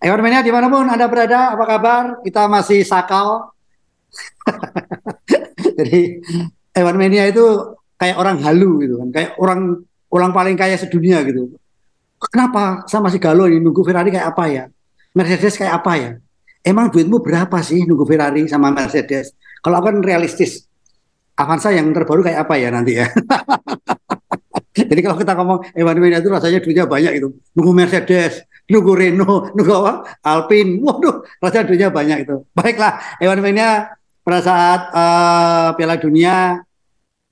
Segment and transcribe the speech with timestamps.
[0.00, 2.04] Ewan Mania di mana pun Anda berada, apa kabar?
[2.24, 3.52] Kita masih sakal.
[5.78, 6.24] Jadi
[6.72, 7.44] Ewan Mania itu
[8.00, 11.52] kayak orang halu gitu kan, kayak orang orang paling kaya sedunia gitu.
[12.16, 14.64] Kenapa saya masih galau ini nunggu Ferrari kayak apa ya?
[15.12, 16.10] Mercedes kayak apa ya?
[16.64, 19.36] Emang duitmu berapa sih nunggu Ferrari sama Mercedes?
[19.60, 20.64] Kalau kan realistis,
[21.36, 23.08] Avanza yang terbaru kayak apa ya nanti ya?
[24.90, 27.28] Jadi kalau kita ngomong Ewan Mania itu rasanya duitnya banyak itu.
[27.52, 29.92] Nunggu Mercedes, nunggu Renault, nunggu apa?
[30.22, 30.78] Alpine.
[30.80, 32.36] Waduh, rasanya duitnya banyak itu.
[32.54, 33.90] Baiklah, Ewan Mania
[34.22, 36.62] pada saat uh, Piala Dunia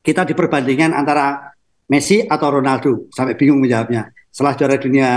[0.02, 1.55] kita diperbandingkan antara
[1.88, 3.09] Messi atau Ronaldo.
[3.15, 4.10] Sampai bingung menjawabnya.
[4.29, 5.09] Setelah juara dunia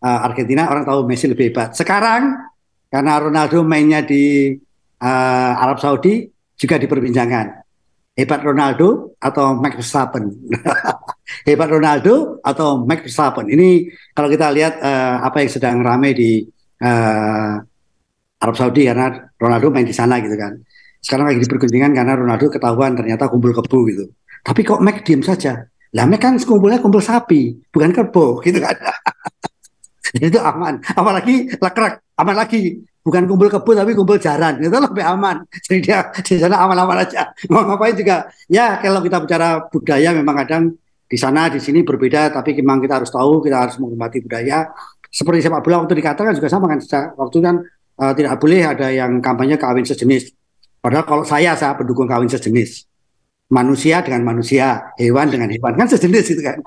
[0.00, 1.74] uh, Argentina, orang tahu Messi lebih hebat.
[1.76, 2.38] Sekarang
[2.88, 4.54] karena Ronaldo mainnya di
[5.02, 7.46] uh, Arab Saudi juga diperbincangkan
[8.14, 10.30] hebat Ronaldo atau Max Verstappen?
[11.44, 13.46] hebat Ronaldo atau Max Verstappen?
[13.48, 16.44] Ini kalau kita lihat uh, apa yang sedang ramai di
[16.80, 17.54] uh,
[18.40, 20.56] Arab Saudi karena Ronaldo main di sana gitu kan.
[21.04, 24.04] Sekarang lagi diperguntingan karena Ronaldo ketahuan ternyata kumpul kebu gitu.
[24.44, 25.64] Tapi kok Max diem saja?
[25.94, 28.76] Lah Max kan kumpulnya kumpul sapi, bukan kerbau gitu kan.
[30.14, 30.80] itu aman.
[30.96, 35.98] Apalagi lekrak, aman lagi bukan kumpul kebun tapi kumpul jaran itu lebih aman jadi dia
[36.24, 40.72] di sana aman-aman aja mau ngapain juga ya kalau kita bicara budaya memang kadang
[41.04, 44.72] di sana di sini berbeda tapi memang kita harus tahu kita harus menghormati budaya.
[45.14, 46.82] Seperti sepak bola waktu dikatakan juga sama kan
[47.14, 47.54] waktu kan
[48.02, 50.34] uh, tidak boleh ada yang kampanye kawin sejenis.
[50.82, 52.90] Padahal kalau saya saya pendukung kawin sejenis.
[53.52, 55.76] Manusia dengan manusia hewan dengan hewan.
[55.76, 56.58] Kan sejenis itu kan?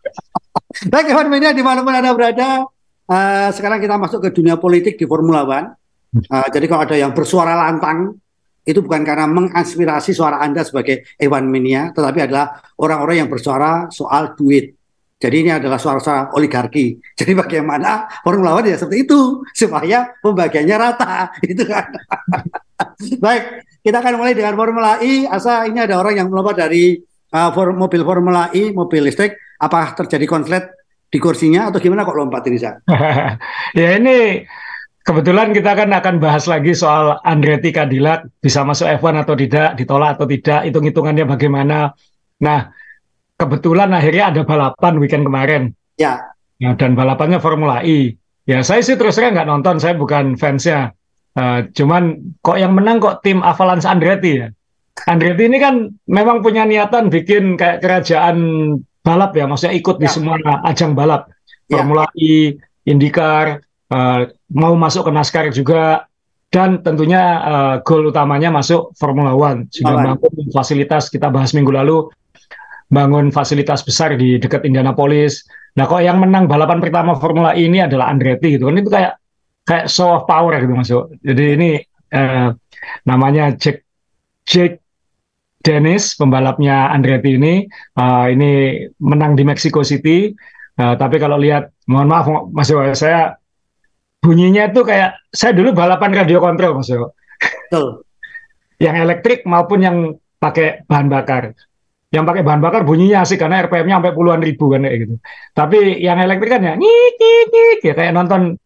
[0.92, 2.68] Baik hewan media di mana pun anda berada
[3.10, 5.74] Uh, sekarang kita masuk ke dunia politik di Formula One.
[6.30, 8.22] Uh, jadi kalau ada yang bersuara lantang,
[8.70, 14.38] itu bukan karena mengaspirasi suara Anda sebagai Ewan Mania, tetapi adalah orang-orang yang bersuara soal
[14.38, 14.78] duit.
[15.20, 16.96] Jadi ini adalah suara-suara oligarki.
[17.18, 21.84] Jadi bagaimana Formula One ya seperti itu supaya pembagiannya rata, itu kan.
[23.24, 23.42] Baik,
[23.84, 25.28] kita akan mulai dengan Formula E.
[25.28, 26.96] Asa ini ada orang yang melompat dari
[27.36, 29.36] uh, for, mobil Formula E, mobil listrik.
[29.60, 30.72] Apa terjadi konslet
[31.10, 32.58] di kursinya atau gimana kok lompat ini
[33.74, 34.46] ya ini
[35.10, 40.14] kebetulan kita kan akan bahas lagi soal Andretti Cadillac bisa masuk F1 atau tidak, ditolak
[40.14, 41.90] atau tidak, hitung-hitungannya bagaimana.
[42.38, 42.70] Nah,
[43.34, 45.74] kebetulan akhirnya ada balapan weekend kemarin.
[45.98, 46.30] Ya.
[46.62, 48.14] ya dan balapannya Formula E.
[48.46, 50.94] Ya saya sih terus terang nggak nonton, saya bukan fansnya.
[51.34, 54.48] Uh, cuman kok yang menang kok tim Avalanche Andretti ya.
[55.10, 58.38] Andretti ini kan memang punya niatan bikin kayak kerajaan
[59.02, 60.02] balap ya, maksudnya ikut ya.
[60.06, 60.38] di semua
[60.70, 61.34] ajang balap,
[61.66, 61.82] ya.
[61.82, 62.54] Formula E,
[62.86, 63.58] IndyCar,
[63.90, 64.22] uh,
[64.54, 66.06] mau masuk ke NASCAR juga,
[66.50, 69.70] dan tentunya uh, goal utamanya masuk Formula One.
[69.70, 72.10] Sudah bangun fasilitas kita bahas minggu lalu,
[72.90, 75.46] bangun fasilitas besar di dekat Indianapolis.
[75.78, 79.12] Nah, kok yang menang balapan pertama Formula E ini adalah Andretti gitu kan itu kayak
[79.62, 81.02] kayak show of power gitu masuk.
[81.22, 81.70] Jadi ini
[82.10, 82.50] uh,
[83.06, 83.86] namanya Jack
[84.42, 84.82] Jack
[85.62, 90.32] Dennis pembalapnya Andretti ini uh, ini menang di Mexico City
[90.80, 93.36] uh, tapi kalau lihat mohon maaf Mas saya
[94.20, 97.16] bunyinya itu kayak saya dulu balapan radio kontrol Mas Yo.
[98.84, 99.96] Yang elektrik maupun yang
[100.40, 101.52] pakai bahan bakar.
[102.08, 105.14] Yang pakai bahan bakar bunyinya asik karena RPM-nya sampai puluhan ribu kan kayak gitu.
[105.52, 108.56] Tapi yang elektrik kan ya nyik nyik nyik ya kayak nonton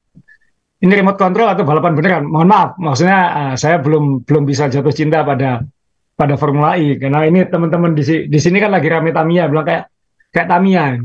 [0.86, 2.24] ini remote control atau balapan beneran.
[2.30, 5.66] Mohon maaf maksudnya uh, saya belum belum bisa jatuh cinta pada
[6.14, 6.94] pada Formula E.
[6.94, 9.90] Karena ini teman-teman di, di sini kan lagi rame Tamiya bilang kayak
[10.30, 11.02] kayak Tamiya.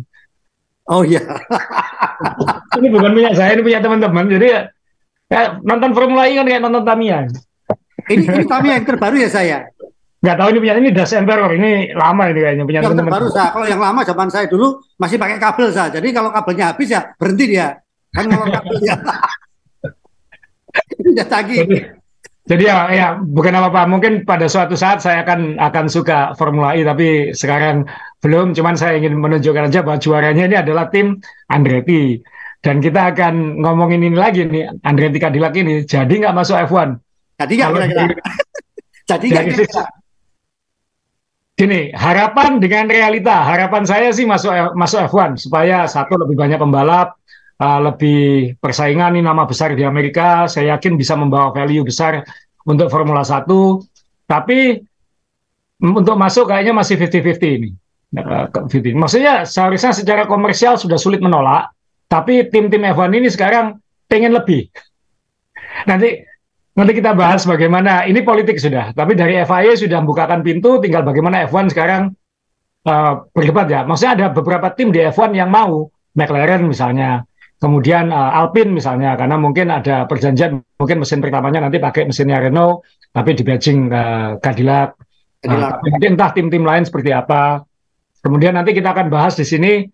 [0.89, 1.21] Oh iya.
[2.81, 4.25] ini bukan punya saya, ini punya teman-teman.
[4.25, 4.47] Jadi
[5.29, 7.29] kayak nonton Formula E kan kayak nonton Tamiya.
[8.09, 9.57] Ini, ini Tamiya yang terbaru ya saya.
[10.19, 13.11] Nggak tahu ini punya ini Das Emperor ini lama ini kayaknya punya teman-teman.
[13.13, 13.49] Terbaru saya.
[13.53, 14.67] Kalau yang lama zaman saya dulu
[14.97, 15.89] masih pakai kabel saya.
[15.93, 17.77] Jadi kalau kabelnya habis ya berhenti dia.
[18.09, 18.95] Kan kalau kabelnya.
[21.13, 21.65] Udah tagih.
[22.49, 23.85] Jadi ya, ya bukan apa-apa.
[23.85, 27.85] Mungkin pada suatu saat saya akan akan suka Formula E, tapi sekarang
[28.19, 28.55] belum.
[28.55, 31.19] Cuman saya ingin menunjukkan aja bahwa juaranya ini adalah tim
[31.51, 32.19] Andretti.
[32.59, 35.87] Dan kita akan ngomongin ini lagi nih, Andretti Cadillac ini.
[35.87, 36.99] Jadi nggak masuk F1.
[37.39, 38.03] Jadi nggak kira-kira.
[39.09, 39.83] Jadi nggak kira
[41.59, 43.43] Gini, harapan dengan realita.
[43.43, 47.19] Harapan saya sih masuk masuk F1 supaya satu lebih banyak pembalap,
[47.59, 50.47] uh, lebih persaingan nih nama besar di Amerika.
[50.47, 52.23] Saya yakin bisa membawa value besar
[52.63, 53.43] untuk Formula 1.
[54.23, 54.79] Tapi
[55.83, 57.69] untuk masuk kayaknya masih 50-50 ini.
[58.09, 58.49] Uh,
[58.97, 61.69] Maksudnya seharusnya secara komersial sudah sulit menolak,
[62.09, 63.77] tapi tim-tim F1 ini sekarang
[64.09, 64.65] pengen lebih.
[65.89, 66.25] Nanti
[66.73, 71.45] nanti kita bahas bagaimana ini politik sudah, tapi dari FIA sudah membukakan pintu, tinggal bagaimana
[71.45, 72.15] F1 sekarang
[72.87, 73.85] uh, berdebat ya.
[73.85, 77.27] Maksudnya ada beberapa tim di F1 yang mau McLaren misalnya,
[77.59, 82.87] kemudian uh, Alpine misalnya karena mungkin ada perjanjian mungkin mesin pertamanya nanti pakai mesinnya Renault
[83.11, 84.95] tapi di badging uh, Cadillac.
[85.43, 85.83] Cadillac.
[85.83, 87.68] Uh, nanti entah tim-tim lain seperti apa.
[88.19, 89.87] Kemudian nanti kita akan bahas di sini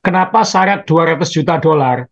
[0.00, 2.08] kenapa syarat 200 juta dolar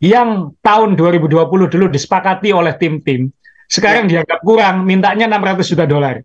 [0.00, 3.28] yang tahun 2020 dulu disepakati oleh tim-tim
[3.68, 4.20] sekarang ya.
[4.20, 6.20] dianggap kurang, mintanya 600 juta dolar.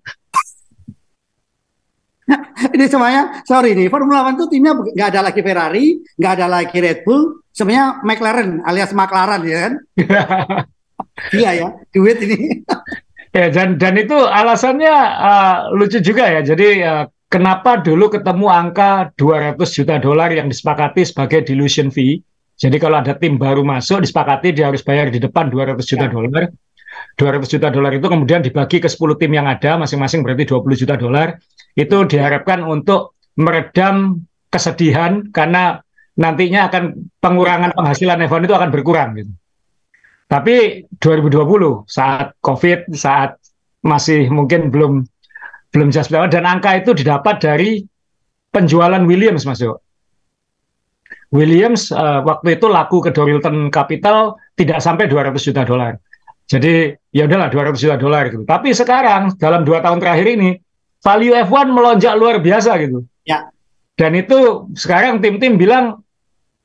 [2.75, 5.85] ini semuanya, sorry nih, Formula One itu timnya nggak ada lagi Ferrari,
[6.19, 9.73] nggak ada lagi Red Bull, semuanya McLaren alias McLaren ya kan?
[11.39, 12.62] iya ya, duit ini.
[13.38, 16.41] ya dan dan itu alasannya uh, lucu juga ya.
[16.44, 22.19] Jadi uh, kenapa dulu ketemu angka 200 juta dolar yang disepakati sebagai dilution fee?
[22.59, 26.11] Jadi kalau ada tim baru masuk disepakati dia harus bayar di depan 200 juta ya.
[26.11, 26.43] dolar.
[27.15, 30.99] 200 juta dolar itu kemudian dibagi ke 10 tim yang ada, masing-masing berarti 20 juta
[30.99, 31.39] dolar.
[31.77, 35.79] Itu diharapkan untuk meredam kesedihan karena
[36.19, 39.31] nantinya akan pengurangan penghasilan F1 itu akan berkurang gitu.
[40.27, 43.39] Tapi 2020 saat Covid, saat
[43.81, 45.07] masih mungkin belum
[45.69, 47.86] belum jelas dan angka itu didapat dari
[48.50, 49.77] penjualan Williams Mas Yo.
[51.30, 55.94] Williams uh, waktu itu laku ke Dorilton Capital tidak sampai 200 juta dolar.
[56.50, 58.42] Jadi ya udahlah 200 juta dolar gitu.
[58.42, 60.57] Tapi sekarang dalam dua tahun terakhir ini
[61.06, 63.06] value F1 melonjak luar biasa gitu.
[63.30, 63.54] Ya.
[63.94, 66.01] Dan itu sekarang tim-tim bilang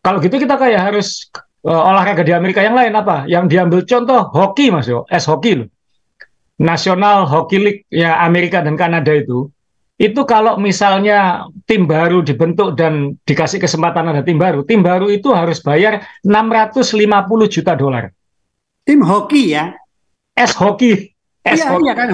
[0.00, 1.29] kalau gitu kita kayak harus
[1.69, 3.29] uh, olahraga di Amerika yang lain apa?
[3.29, 5.69] Yang diambil contoh hoki mas yo, es hoki loh.
[6.61, 9.51] National Hockey League ya Amerika dan Kanada itu
[9.95, 15.31] itu kalau misalnya tim baru dibentuk dan dikasih kesempatan ada tim baru, tim baru itu
[15.31, 16.91] harus bayar 650
[17.47, 18.11] juta dolar
[18.85, 19.73] tim hoki ya.
[20.37, 21.17] Es hoki.
[21.45, 21.85] Es iya, hoki.
[21.89, 22.09] iya kan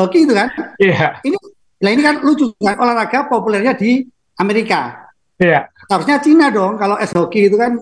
[0.00, 0.48] hoki itu kan.
[0.80, 1.20] Iya.
[1.22, 1.36] Ini
[1.76, 4.04] lah ini kan lucu kan olahraga populernya di
[4.40, 5.12] Amerika.
[5.36, 5.68] Iya.
[5.92, 7.76] Harusnya Cina dong kalau es hoki itu kan.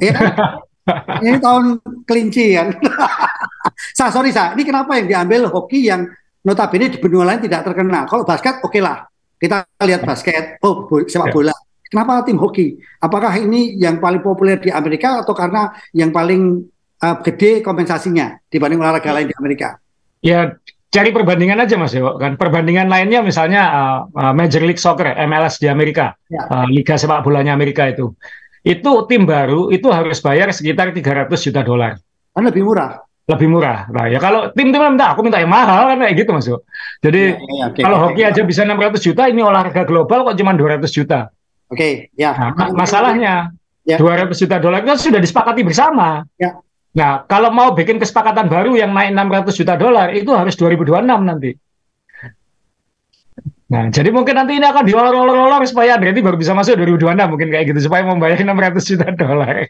[0.00, 0.32] Ya kan?
[1.24, 1.64] ini tahun
[2.08, 2.72] kelinci kan.
[3.94, 6.08] sa sorry sa, ini kenapa yang diambil hoki yang
[6.46, 8.08] notabene di benua lain tidak terkenal.
[8.08, 9.04] Kalau basket oke okay lah,
[9.36, 11.34] kita lihat basket, oh sepak iya.
[11.34, 11.56] bola.
[11.86, 12.78] Kenapa tim hoki?
[12.98, 16.66] Apakah ini yang paling populer di Amerika atau karena yang paling
[17.02, 19.78] uh, gede kompensasinya dibanding olahraga lain di Amerika.
[20.24, 20.58] Ya
[20.90, 22.34] cari perbandingan aja Mas Dewo kan.
[22.34, 23.62] Perbandingan lainnya misalnya
[24.10, 26.48] uh, Major League Soccer MLS di Amerika, ya.
[26.50, 28.16] uh, liga sepak bolanya Amerika itu.
[28.66, 32.02] Itu tim baru itu harus bayar sekitar 300 juta dolar.
[32.34, 33.05] Kan lebih murah.
[33.26, 33.90] Lebih murah.
[33.90, 36.46] Nah, ya kalau tim-tim minta aku minta yang mahal kan kayak gitu Mas.
[37.02, 38.30] Jadi ya, ya, okay, kalau okay, hoki okay.
[38.30, 41.34] aja bisa 600 juta, ini olahraga global kok cuma 200 juta.
[41.66, 42.30] Oke, okay, ya.
[42.38, 43.50] Nah, masalahnya
[43.82, 43.98] ya.
[43.98, 46.22] 200 juta dolar itu sudah disepakati bersama.
[46.38, 46.62] Ya.
[46.94, 51.50] Nah, kalau mau bikin kesepakatan baru yang naik 600 juta dolar itu harus 2026 nanti.
[53.66, 57.74] Nah, jadi mungkin nanti ini akan diolor-olor-olor supaya Andretti baru bisa masuk 2026 mungkin kayak
[57.74, 59.66] gitu supaya membayar 600 juta dolar.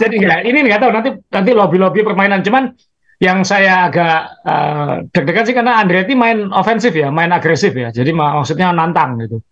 [0.00, 2.72] Jadi enggak, ini nggak tahu nanti nanti lobby-lobby permainan cuman
[3.18, 7.90] yang saya agak uh, deg-degan sih karena Andretti main ofensif ya, main agresif ya.
[7.90, 9.42] Jadi maksudnya nantang gitu.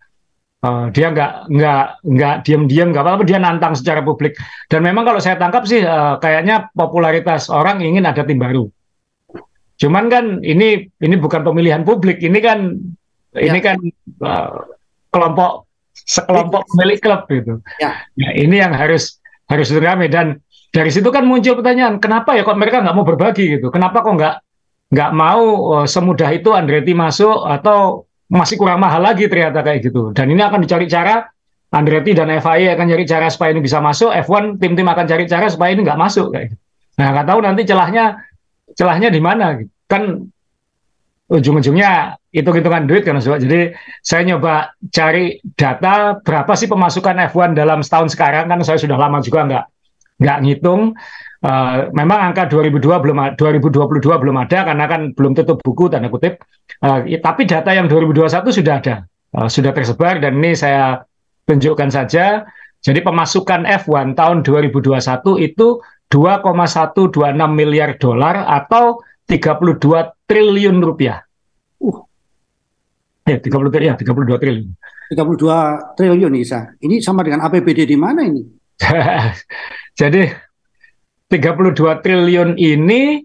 [0.57, 4.33] Uh, dia nggak nggak nggak diam-diam nggak apa-apa dia nantang secara publik
[4.65, 8.65] dan memang kalau saya tangkap sih uh, kayaknya popularitas orang ingin ada tim baru
[9.77, 12.73] cuman kan ini ini bukan pemilihan publik ini kan
[13.37, 13.53] ya.
[13.53, 13.77] ini kan
[14.25, 14.65] uh,
[15.13, 17.93] kelompok sekelompok pemilik klub gitu ya.
[18.17, 20.39] nah, ini yang harus harus rame dan
[20.71, 24.13] dari situ kan muncul pertanyaan kenapa ya kok mereka nggak mau berbagi gitu kenapa kok
[24.13, 24.35] nggak
[24.87, 25.43] nggak mau
[25.79, 30.11] uh, semudah itu Andretti masuk atau masih kurang mahal lagi ternyata kayak gitu.
[30.11, 31.27] Dan ini akan dicari cara
[31.71, 34.11] Andretti dan FIA akan cari cara supaya ini bisa masuk.
[34.11, 36.63] F1 tim-tim akan cari cara supaya ini nggak masuk kayak gitu.
[36.99, 38.05] Nah nggak tahu nanti celahnya
[38.75, 39.71] celahnya di mana gitu.
[39.87, 40.31] Kan
[41.27, 43.43] ujung-ujungnya hitung-hitungan duit kan Sobat.
[43.43, 48.95] Jadi saya nyoba cari data berapa sih pemasukan F1 dalam setahun sekarang kan saya sudah
[48.95, 49.65] lama juga nggak
[50.17, 50.95] nggak ngitung
[51.37, 56.41] Uh, memang angka 2002 belum 2022 belum ada karena kan belum tutup buku tanda kutip.
[56.81, 59.05] Uh, tapi data yang 2021 sudah ada,
[59.37, 61.05] uh, sudah tersebar dan ini saya
[61.45, 62.41] tunjukkan saja.
[62.81, 64.97] Jadi pemasukan F1 tahun 2021
[65.45, 65.67] itu
[66.09, 67.13] 2,126
[67.53, 71.23] miliar dolar atau 32 triliun rupiah.
[71.81, 72.03] Uh.
[73.27, 74.67] Ya, 30 triliun, ya, 32 triliun.
[75.11, 76.75] 32 triliun Isa.
[76.79, 78.43] Ini sama dengan APBD di mana ini?
[79.99, 80.23] Jadi
[81.31, 83.23] 32 triliun ini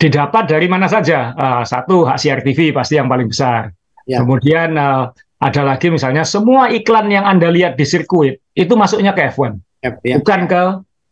[0.00, 1.34] didapat dari mana saja?
[1.34, 3.74] Uh, satu hak siar TV pasti yang paling besar.
[4.08, 4.22] Ya.
[4.22, 9.32] Kemudian uh, ada lagi misalnya semua iklan yang Anda lihat di sirkuit itu masuknya ke
[9.32, 10.20] F1, ya.
[10.20, 10.62] bukan ke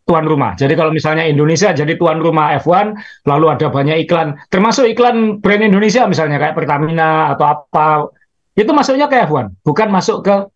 [0.09, 0.57] tuan rumah.
[0.57, 2.97] Jadi kalau misalnya Indonesia jadi tuan rumah F1,
[3.29, 8.09] lalu ada banyak iklan, termasuk iklan brand Indonesia misalnya kayak Pertamina atau apa,
[8.57, 10.49] itu masuknya ke F1, bukan masuk ke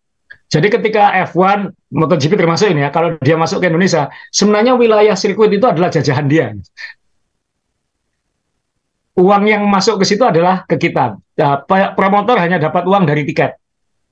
[0.53, 5.49] Jadi ketika F1 MotoGP termasuk ini ya, kalau dia masuk ke Indonesia, sebenarnya wilayah sirkuit
[5.49, 6.53] itu adalah jajahan dia.
[9.17, 11.17] Uang yang masuk ke situ adalah ke kita.
[11.17, 11.65] Nah,
[11.97, 13.57] promotor hanya dapat uang dari tiket.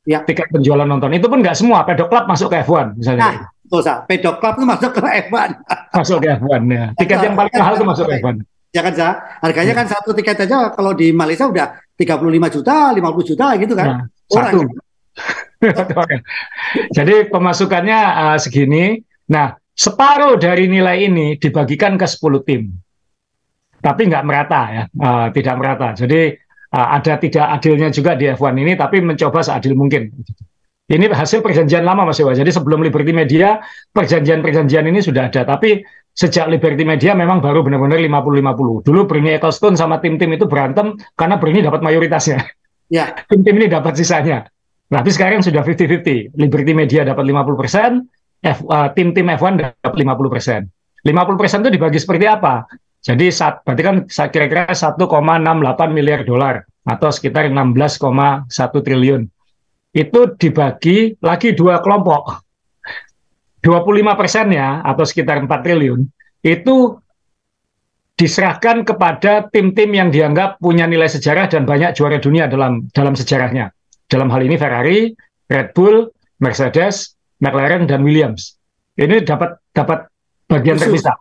[0.10, 0.26] Ya.
[0.26, 1.14] Tiket penjualan nonton.
[1.14, 1.86] Itu pun nggak semua.
[1.86, 3.22] Pedok Club masuk ke F1 misalnya.
[3.22, 3.38] Nah,
[3.80, 4.04] usah.
[4.04, 5.02] Pedok Club itu masuk ke
[5.32, 5.50] F1.
[6.02, 6.86] masuk ke F1 ya.
[7.00, 8.36] Tiket yang paling mahal itu masuk ke F1.
[8.72, 8.94] Ya kan?
[9.44, 13.88] Harganya kan satu tiket aja kalau di Malaysia udah 35 juta, 50 juta gitu kan.
[13.88, 14.02] Nah,
[14.32, 14.52] Orang.
[14.52, 14.62] Satu.
[16.98, 18.98] Jadi pemasukannya uh, segini.
[19.30, 22.72] Nah, separuh dari nilai ini dibagikan ke 10 tim.
[23.82, 25.98] Tapi nggak merata ya, uh, tidak merata.
[25.98, 26.38] Jadi
[26.72, 30.10] uh, ada tidak adilnya juga di F1 ini, tapi mencoba seadil mungkin.
[30.90, 32.36] Ini hasil perjanjian lama Mas Dewa.
[32.36, 33.62] Jadi sebelum Liberty Media,
[33.96, 35.48] perjanjian-perjanjian ini sudah ada.
[35.48, 35.80] Tapi
[36.12, 38.84] sejak Liberty Media memang baru benar-benar 50-50.
[38.84, 42.44] Dulu Bernie Ecclestone sama tim-tim itu berantem karena Bernie dapat mayoritasnya.
[42.92, 43.16] Ya.
[43.32, 44.52] Tim-tim ini dapat sisanya.
[44.92, 46.36] Tapi sekarang sudah 50-50.
[46.36, 47.90] Liberty Media dapat 50 persen,
[48.44, 50.68] uh, tim-tim F1 dapat 50 persen.
[51.08, 52.68] 50 persen itu dibagi seperti apa?
[53.02, 53.96] Jadi saat, berarti kan
[54.30, 55.00] kira-kira 1,68
[55.90, 58.52] miliar dolar atau sekitar 16,1
[58.86, 59.26] triliun.
[59.92, 62.48] Itu dibagi lagi dua kelompok.
[63.62, 66.02] 25 persennya atau sekitar 4 triliun
[66.42, 66.98] itu
[68.18, 73.70] diserahkan kepada tim-tim yang dianggap punya nilai sejarah dan banyak juara dunia dalam dalam sejarahnya.
[74.10, 75.14] Dalam hal ini Ferrari,
[75.48, 76.10] Red Bull,
[76.42, 78.58] Mercedes, McLaren dan Williams.
[78.98, 80.10] Ini dapat dapat
[80.50, 81.16] bagian terpisah.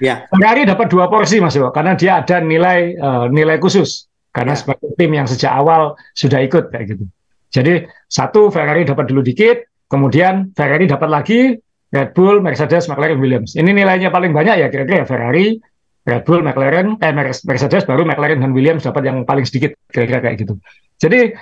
[0.00, 0.26] Ya.
[0.30, 4.58] Ferrari dapat dua porsi Mas Yo, karena dia ada nilai uh, nilai khusus karena ya.
[4.58, 7.04] sebagai tim yang sejak awal sudah ikut kayak gitu.
[7.52, 11.40] Jadi satu Ferrari dapat dulu dikit, kemudian Ferrari dapat lagi
[11.92, 13.52] Red Bull, Mercedes, McLaren, Williams.
[13.52, 15.60] Ini nilainya paling banyak ya kira-kira ya Ferrari,
[16.08, 17.12] Red Bull, McLaren, eh
[17.44, 20.56] Mercedes, baru McLaren dan Williams dapat yang paling sedikit kira-kira kayak gitu.
[20.96, 21.36] Jadi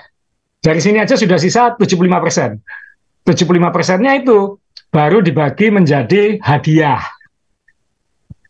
[0.59, 2.59] dari sini aja sudah sisa 75 persen.
[3.23, 4.59] 75 persennya itu
[4.91, 6.99] baru dibagi menjadi hadiah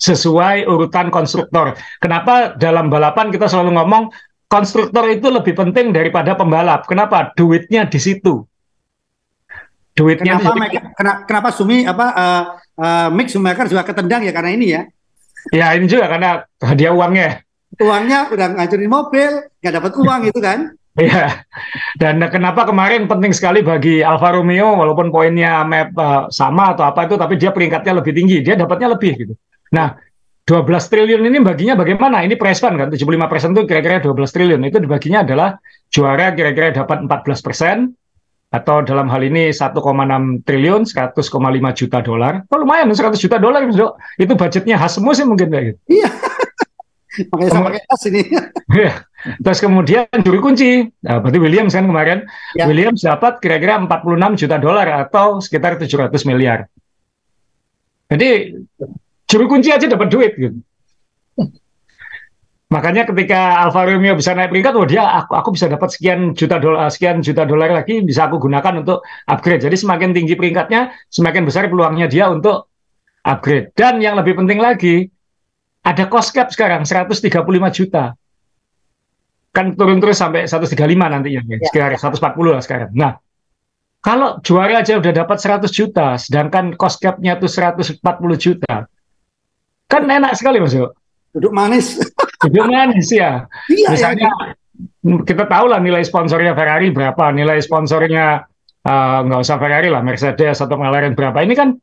[0.01, 1.77] sesuai urutan konstruktor.
[2.01, 4.09] Kenapa dalam balapan kita selalu ngomong
[4.51, 6.91] konstruktor itu lebih penting daripada pembalap?
[6.91, 7.31] Kenapa?
[7.39, 8.43] Duitnya di situ.
[9.95, 12.43] Duitnya kenapa, di kenapa, kenapa Sumi apa uh,
[12.79, 14.83] uh, Mick Schumacher juga ketendang ya karena ini ya?
[15.55, 17.47] Ya ini juga karena hadiah uangnya.
[17.81, 19.31] Uangnya udah ngancurin mobil,
[19.63, 20.75] nggak dapat uang itu kan?
[20.99, 21.47] Iya.
[21.97, 27.07] Dan kenapa kemarin penting sekali bagi Alfa Romeo walaupun poinnya map uh, sama atau apa
[27.07, 29.35] itu tapi dia peringkatnya lebih tinggi, dia dapatnya lebih gitu.
[29.71, 29.95] Nah,
[30.49, 32.25] 12 triliun ini baginya bagaimana?
[32.27, 34.61] Ini price fund kan 75% itu kira-kira 12 triliun.
[34.67, 35.61] Itu dibaginya adalah
[35.93, 37.77] juara kira-kira dapat 14 persen
[38.51, 39.79] atau dalam hal ini 1,6
[40.43, 42.43] triliun 100,5 juta dolar.
[42.51, 43.63] Oh lumayan 100 juta dolar
[44.19, 46.03] itu budgetnya Hasmo sih mungkin kayak gitu.
[46.03, 46.11] Iya.
[47.31, 48.23] Makanya sama pakai tas ini.
[48.71, 48.93] Iya.
[49.43, 50.71] Terus kemudian juri kunci,
[51.03, 52.23] nah, berarti Williams kan kemarin,
[52.55, 52.71] ya.
[52.71, 56.71] Williams dapat kira-kira 46 juta dolar atau sekitar 700 miliar.
[58.09, 58.55] Jadi
[59.31, 60.59] juri kunci aja dapat duit gitu.
[62.71, 66.63] Makanya ketika Alfa Romeo bisa naik peringkat, oh dia aku, aku bisa dapat sekian juta
[66.63, 69.67] dolar, sekian juta dolar lagi bisa aku gunakan untuk upgrade.
[69.67, 72.71] Jadi semakin tinggi peringkatnya, semakin besar peluangnya dia untuk
[73.27, 73.75] upgrade.
[73.75, 75.11] Dan yang lebih penting lagi,
[75.83, 77.43] ada cost cap sekarang 135
[77.75, 78.15] juta.
[79.51, 81.59] Kan turun terus sampai 135 nantinya, ya.
[81.67, 82.95] sekitar 140 lah sekarang.
[82.95, 83.19] Nah,
[83.99, 87.99] kalau juara aja udah dapat 100 juta, sedangkan cost cap-nya tuh 140
[88.39, 88.87] juta,
[89.91, 90.95] kan enak sekali Mas Yo.
[91.35, 91.99] Duduk manis.
[92.47, 93.51] Duduk manis ya.
[93.67, 95.19] Iya, Misalnya iya.
[95.27, 98.47] kita tahu lah nilai sponsornya Ferrari berapa, nilai sponsornya
[98.87, 101.43] uh, nggak usah Ferrari lah, Mercedes atau McLaren berapa.
[101.43, 101.75] Ini kan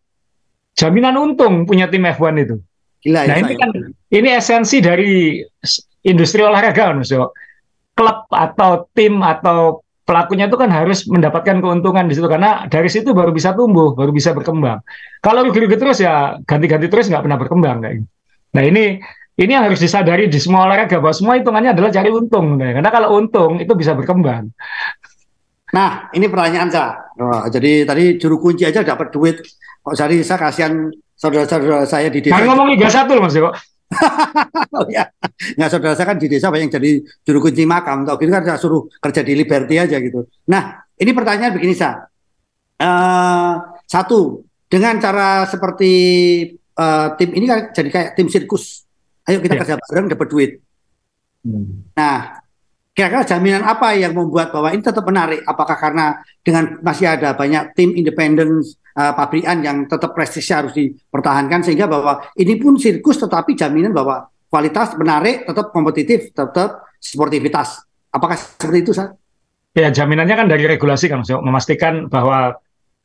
[0.79, 2.55] jaminan untung punya tim F1 itu.
[3.03, 3.69] Gila, nah ya, ini kan
[4.09, 5.37] ini esensi dari
[6.01, 7.13] industri olahraga, Mas
[7.97, 13.11] Klub atau tim atau pelakunya itu kan harus mendapatkan keuntungan di situ karena dari situ
[13.11, 14.79] baru bisa tumbuh, baru bisa berkembang.
[15.19, 18.07] Kalau rugi-rugi terus ya ganti-ganti terus nggak pernah berkembang kayak gitu.
[18.55, 19.03] Nah ini
[19.37, 23.19] ini yang harus disadari di semua olahraga bahwa semua hitungannya adalah cari untung, karena kalau
[23.19, 24.49] untung itu bisa berkembang.
[25.75, 27.11] Nah ini pertanyaan saya.
[27.19, 29.43] Oh, jadi tadi juru kunci aja dapat duit.
[29.83, 30.87] Kok jadi saya kasihan
[31.19, 32.33] saudara-saudara saya di desa.
[32.33, 33.51] Jangan ngomong Liga Satu Mas Joko.
[34.75, 35.07] Oh ya,
[35.55, 38.59] ya saudara saya kan di desa banyak jadi juru kunci makam, atau gitu kan saya
[38.59, 40.27] suruh kerja di Liberty aja gitu.
[40.51, 42.03] Nah, ini pertanyaan begini sa,
[42.83, 43.53] uh,
[43.87, 45.93] satu dengan cara seperti
[46.75, 48.83] uh, tim ini kan jadi kayak tim sirkus,
[49.23, 49.61] ayo kita yeah.
[49.63, 50.51] kerja bareng dapat duit.
[51.47, 51.87] Hmm.
[51.95, 52.43] Nah,
[52.91, 55.45] kira-kira jaminan apa yang membuat bahwa ini tetap menarik?
[55.47, 58.65] Apakah karena dengan masih ada banyak tim independen
[58.97, 64.25] uh, pabrikan yang tetap prestisnya harus dipertahankan sehingga bahwa ini pun sirkus tetapi jaminan bahwa
[64.49, 67.85] kualitas menarik, tetap kompetitif, tetap sportivitas.
[68.09, 69.13] Apakah seperti itu, Sar?
[69.77, 72.57] Ya, jaminannya kan dari regulasi kan, memastikan bahwa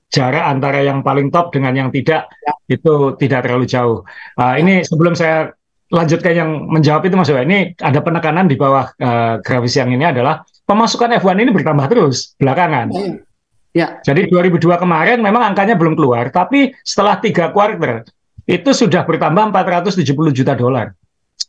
[0.08, 2.52] jarak antara yang paling top dengan yang tidak ya.
[2.68, 3.98] itu tidak terlalu jauh.
[4.40, 4.64] Uh, ya.
[4.64, 5.52] Ini sebelum saya
[5.92, 10.08] lanjutkan yang menjawab itu Mas Yoga, ini ada penekanan di bawah uh, grafis yang ini
[10.08, 12.88] adalah pemasukan F1 ini bertambah terus belakangan.
[12.92, 13.20] Ya,
[13.72, 13.98] ya.
[14.04, 18.06] Jadi 2002 kemarin memang angkanya belum keluar, tapi setelah tiga kuarter
[18.46, 20.96] itu sudah bertambah 470 juta dolar.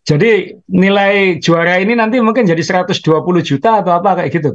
[0.04, 3.00] Jadi nilai juara ini nanti mungkin jadi 120
[3.40, 4.50] juta atau apa kayak gitu.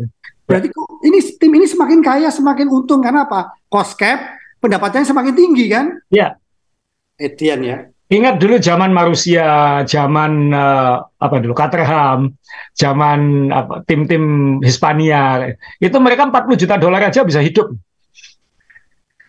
[0.45, 0.69] Berarti
[1.05, 3.57] ini tim ini semakin kaya, semakin untung karena apa?
[3.69, 5.97] Cost cap pendapatannya semakin tinggi kan?
[6.13, 6.37] Iya.
[7.17, 7.79] Etian ya.
[8.09, 12.33] Ingat dulu zaman Marusia, zaman uh, apa dulu Caterham,
[12.73, 17.69] zaman apa tim-tim Hispania, itu mereka 40 juta dolar aja bisa hidup.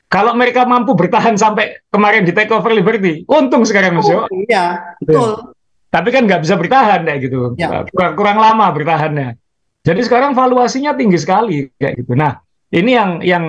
[0.08, 4.96] Kalau mereka mampu bertahan sampai kemarin di take over Liberty, untung sekarang Mas oh, Iya,
[5.04, 5.54] betul.
[5.92, 7.84] Tapi kan nggak bisa bertahan kayak gitu, ya.
[7.92, 9.36] kurang, kurang lama bertahannya.
[9.84, 12.16] Jadi sekarang valuasinya tinggi sekali kayak gitu.
[12.16, 12.40] Nah,
[12.72, 13.44] ini yang yang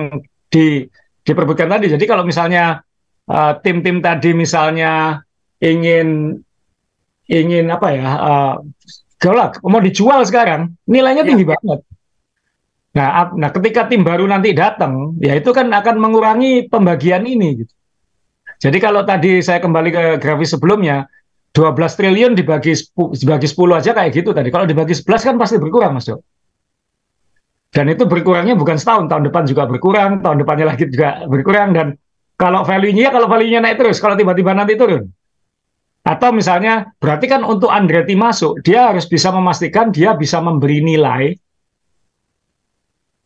[0.51, 0.85] di
[1.23, 1.87] diperbutkan tadi.
[1.87, 2.83] Jadi kalau misalnya
[3.29, 5.21] uh, tim-tim tadi misalnya
[5.61, 6.39] ingin
[7.29, 8.53] ingin apa ya uh,
[9.21, 11.53] galak mau dijual sekarang nilainya tinggi ya.
[11.53, 11.79] banget.
[12.91, 17.63] Nah, nah ketika tim baru nanti datang, ya itu kan akan mengurangi pembagian ini.
[17.63, 17.73] Gitu.
[18.59, 21.07] Jadi kalau tadi saya kembali ke grafis sebelumnya,
[21.55, 22.75] 12 triliun dibagi
[23.15, 24.51] dibagi 10 aja kayak gitu tadi.
[24.51, 26.11] Kalau dibagi 11 kan pasti berkurang, Mas.
[27.71, 31.95] Dan itu berkurangnya bukan setahun, tahun depan juga berkurang, tahun depannya lagi juga berkurang dan
[32.41, 35.05] kalau value-nya kalau value-nya naik terus, kalau tiba-tiba nanti turun.
[36.01, 41.37] Atau misalnya berarti kan untuk Andretti masuk, dia harus bisa memastikan dia bisa memberi nilai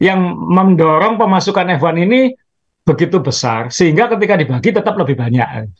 [0.04, 2.36] yang mendorong pemasukan F1 ini
[2.84, 5.72] begitu besar sehingga ketika dibagi tetap lebih banyak.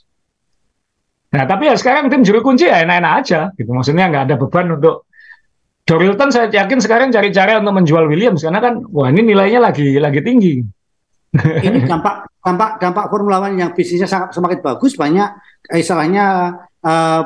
[1.36, 3.68] Nah, tapi ya sekarang tim juru kunci ya enak-enak aja, gitu.
[3.76, 5.04] Maksudnya nggak ada beban untuk
[5.84, 10.00] Dorilton saya yakin sekarang cari cara untuk menjual Williams karena kan wah ini nilainya lagi
[10.00, 10.64] lagi tinggi.
[11.36, 15.30] Ini dampak dampak dampak Formula One yang bisnisnya sangat semakin bagus banyak
[15.72, 16.26] eh, istilahnya
[16.80, 17.22] uh,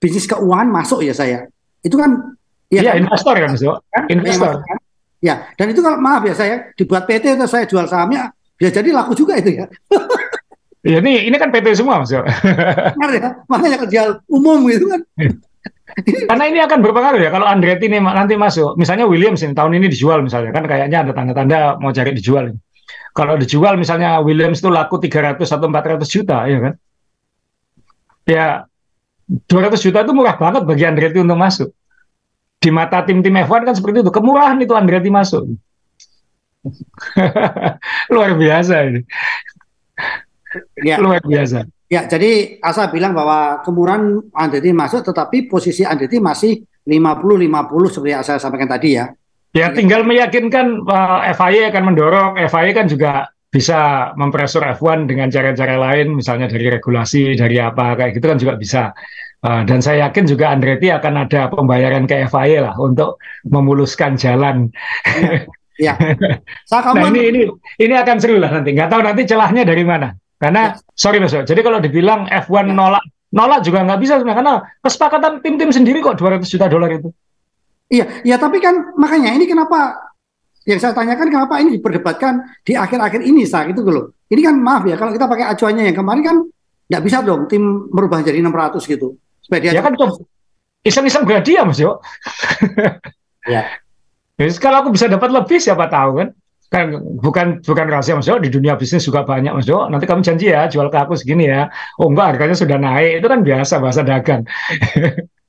[0.00, 1.44] bisnis keuangan masuk ya saya.
[1.84, 2.36] Itu kan
[2.72, 3.04] ya, ya kan?
[3.04, 3.76] investor kan, so.
[3.92, 4.04] kan?
[4.08, 4.64] Investor.
[4.64, 4.78] Kan?
[5.20, 8.88] Ya, dan itu kalau maaf ya saya dibuat PT atau saya jual sahamnya ya jadi
[8.92, 9.68] laku juga itu ya.
[10.80, 12.24] Ya ini ini kan PT semua mas ya.
[13.52, 15.00] Makanya kerja umum gitu kan.
[16.00, 19.92] Karena ini akan berpengaruh ya kalau Andretti ini nanti masuk, misalnya Williams ini tahun ini
[19.92, 22.56] dijual misalnya kan kayaknya ada tanda-tanda mau cari dijual.
[23.10, 26.74] Kalau dijual misalnya Williams itu laku 300 atau 400 juta ya kan.
[28.28, 28.46] Ya
[29.26, 31.68] 200 juta itu murah banget bagi Andretti untuk masuk.
[32.60, 35.48] Di mata tim-tim F1 kan seperti itu, kemurahan itu Andretti masuk.
[38.14, 39.00] Luar biasa ini.
[40.82, 41.00] Ya.
[41.00, 41.64] Luar biasa.
[41.90, 48.24] Ya, jadi Asa bilang bahwa kemurahan Andretti masuk, tetapi posisi Andretti masih 50-50 seperti yang
[48.26, 49.10] saya sampaikan tadi ya.
[49.50, 52.38] Ya, tinggal meyakinkan uh, FIA akan mendorong.
[52.38, 58.14] FIA kan juga bisa mempresur F1 dengan cara-cara lain, misalnya dari regulasi, dari apa kayak
[58.14, 58.82] gitu kan juga bisa.
[59.42, 63.18] Uh, dan saya yakin juga Andretti akan ada pembayaran ke FIA lah untuk
[63.50, 64.70] memuluskan jalan.
[65.80, 65.96] Ya.
[65.96, 66.36] ya.
[66.76, 67.40] nah, ini ini
[67.80, 68.76] ini akan seru lah nanti.
[68.76, 70.12] Nggak tahu nanti celahnya dari mana.
[70.36, 70.84] Karena ya.
[70.92, 72.76] sorry Mas, jadi kalau dibilang F1 ya.
[72.76, 73.00] nolak
[73.32, 77.08] nolak juga nggak bisa sebenarnya karena kesepakatan tim-tim sendiri kok 200 juta dolar itu.
[77.90, 79.98] Iya, ya tapi kan makanya ini kenapa
[80.62, 84.14] yang saya tanyakan kenapa ini diperdebatkan di akhir-akhir ini saat itu loh.
[84.30, 86.36] Ini kan maaf ya kalau kita pakai acuannya yang kemarin kan
[86.86, 89.18] nggak bisa dong tim merubah jadi 600 gitu.
[89.42, 90.22] Supaya dia ya kan tuh
[90.86, 91.98] iseng-iseng berhadiah Mas Yo.
[93.50, 93.66] ya.
[94.40, 96.28] Jadi kalau aku bisa dapat lebih siapa tahu kan
[96.70, 96.86] kan
[97.20, 99.90] bukan bukan rahasia Mas Jo, di dunia bisnis juga banyak Mas Jo.
[99.90, 101.66] Nanti kamu janji ya jual ke aku segini ya.
[101.98, 103.18] Oh enggak harganya sudah naik.
[103.18, 104.46] Itu kan biasa bahasa dagang.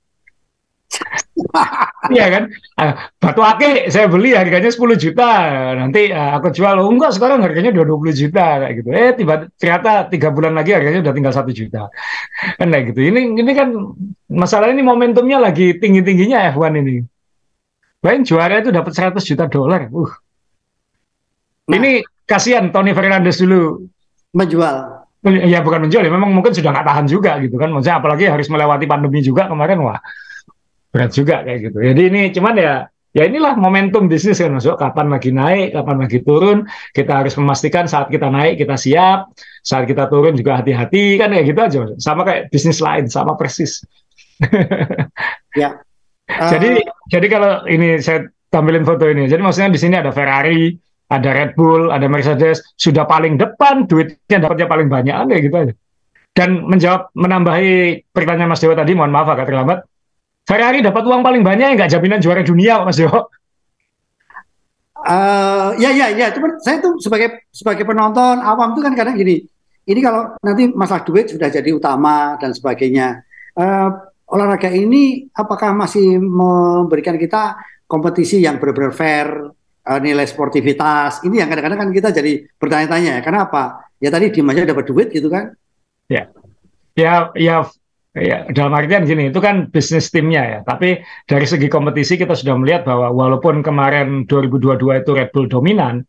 [2.16, 2.44] Iya kan?
[2.76, 5.30] Uh, batu ake saya beli harganya 10 juta.
[5.78, 6.76] Nanti uh, aku jual.
[6.82, 8.90] Oh enggak sekarang harganya udah 20 juta kayak gitu.
[8.92, 11.88] Eh tiba ternyata tiga bulan lagi harganya udah tinggal satu juta.
[12.60, 13.00] Kan kayak gitu.
[13.14, 13.70] Ini ini kan
[14.28, 17.06] masalah ini momentumnya lagi tinggi-tingginya F1 ini.
[18.02, 19.88] Lain juara itu dapat 100 juta dolar.
[19.94, 20.12] Uh
[21.72, 23.88] Nah, ini kasihan Tony Fernandes dulu
[24.36, 24.76] menjual.
[25.24, 27.72] Ya bukan menjual ya, memang mungkin sudah nggak tahan juga gitu kan.
[27.72, 30.02] Maksudnya apalagi harus melewati pandemi juga kemarin wah
[30.92, 31.78] berat juga kayak gitu.
[31.80, 32.76] Jadi ini cuman ya
[33.12, 36.68] ya inilah momentum bisnis kan masuk kapan lagi naik, kapan lagi turun.
[36.92, 39.32] Kita harus memastikan saat kita naik kita siap,
[39.64, 41.80] saat kita turun juga hati-hati kan ya gitu aja.
[41.98, 43.82] Sama kayak bisnis lain, sama persis.
[45.62, 45.80] ya.
[46.28, 46.52] Uh...
[46.52, 49.32] Jadi jadi kalau ini saya tampilin foto ini.
[49.32, 50.76] Jadi maksudnya di sini ada Ferrari,
[51.12, 55.74] ada Red Bull, ada Mercedes, sudah paling depan, duitnya dapatnya paling banyak, kayak gitu aja.
[56.32, 59.84] Dan menjawab, menambahi pertanyaan Mas Dewa tadi, mohon maaf agak terlambat,
[60.46, 63.30] Ferrari dapat uang paling banyak, nggak jaminan juara dunia, Mas Dewa?
[65.02, 69.42] Uh, ya ya ya, cuman saya tuh sebagai sebagai penonton awam tuh kan kadang gini.
[69.82, 73.26] Ini kalau nanti masalah duit sudah jadi utama dan sebagainya.
[73.58, 73.98] Uh,
[74.30, 77.58] olahraga ini apakah masih memberikan kita
[77.90, 79.28] kompetisi yang benar-benar fair,
[79.90, 81.26] uh, nilai sportivitas.
[81.26, 83.90] Ini yang kadang-kadang kan kita jadi bertanya-tanya, kenapa?
[83.98, 85.52] Ya tadi di aja dapat duit gitu kan?
[86.08, 86.30] Ya,
[86.94, 87.66] ya, ya,
[88.16, 88.48] ya.
[88.52, 90.60] Dalam artian gini, itu kan bisnis timnya ya.
[90.64, 96.04] Tapi dari segi kompetisi kita sudah melihat bahwa walaupun kemarin 2022 itu Red Bull dominan,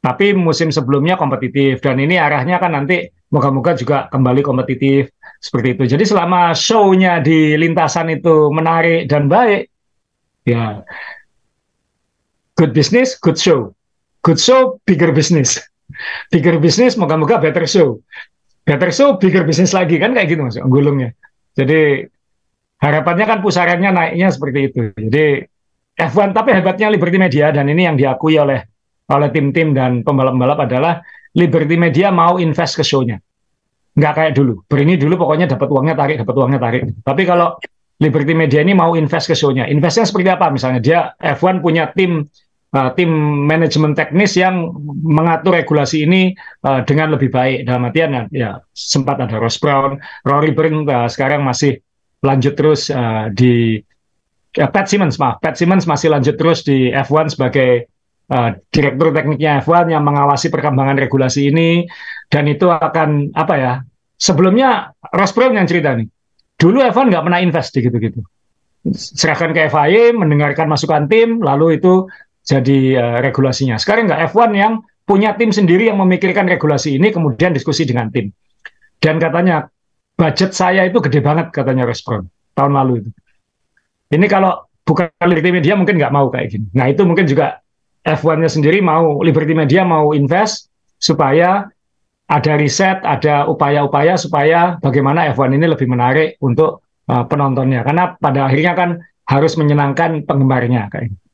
[0.00, 5.10] tapi musim sebelumnya kompetitif dan ini arahnya kan nanti moga-moga juga kembali kompetitif
[5.42, 5.84] seperti itu.
[5.98, 9.66] Jadi selama show-nya di lintasan itu menarik dan baik,
[10.46, 10.86] ya
[12.56, 13.76] good business, good show.
[14.24, 15.60] Good show, bigger business.
[16.34, 18.02] Bigger business, moga-moga better show.
[18.66, 21.14] Better show, bigger business lagi kan kayak gitu mas, gulungnya.
[21.56, 22.04] Jadi
[22.78, 24.80] harapannya kan pusarannya naiknya seperti itu.
[24.92, 25.42] Jadi
[25.96, 28.60] F1 tapi hebatnya Liberty Media dan ini yang diakui oleh
[29.08, 31.00] oleh tim-tim dan pembalap-pembalap adalah
[31.32, 33.16] Liberty Media mau invest ke show-nya.
[33.96, 34.60] Nggak kayak dulu.
[34.68, 36.82] Berini dulu pokoknya dapat uangnya tarik, dapat uangnya tarik.
[37.00, 37.56] Tapi kalau
[37.96, 39.64] Liberty Media ini mau invest ke show-nya.
[39.72, 40.52] Investnya seperti apa?
[40.52, 42.28] Misalnya dia F1 punya tim
[42.76, 43.08] uh, tim
[43.48, 46.36] manajemen teknis yang mengatur regulasi ini
[46.68, 47.64] uh, dengan lebih baik.
[47.64, 49.96] Dalam artian ya, ya sempat ada Ross Brown,
[50.28, 51.80] Rory Byrne uh, sekarang masih
[52.20, 53.80] lanjut terus uh, di
[54.60, 57.88] uh, Pat Simmons maaf, Pat Simmons masih lanjut terus di F1 sebagai
[58.28, 61.88] uh, direktur tekniknya F1 yang mengawasi perkembangan regulasi ini
[62.28, 63.74] dan itu akan apa ya?
[64.16, 66.08] Sebelumnya Ross Brown yang cerita nih
[66.56, 68.20] Dulu Evan nggak pernah invest gitu-gitu.
[68.96, 72.08] Serahkan ke FIA, mendengarkan masukan tim, lalu itu
[72.46, 73.76] jadi uh, regulasinya.
[73.76, 78.30] Sekarang nggak F1 yang punya tim sendiri yang memikirkan regulasi ini, kemudian diskusi dengan tim.
[79.02, 79.66] Dan katanya,
[80.14, 83.10] budget saya itu gede banget, katanya Respron, tahun lalu itu.
[84.14, 86.66] Ini kalau bukan Liberty Media mungkin nggak mau kayak gini.
[86.74, 87.58] Nah itu mungkin juga
[88.06, 90.70] F1-nya sendiri mau, Liberty Media mau invest
[91.02, 91.66] supaya
[92.26, 97.82] ada riset, ada upaya-upaya supaya bagaimana F1 ini lebih menarik untuk uh, penontonnya.
[97.82, 98.90] Karena pada akhirnya kan
[99.26, 101.25] harus menyenangkan penggemarnya kayak gitu.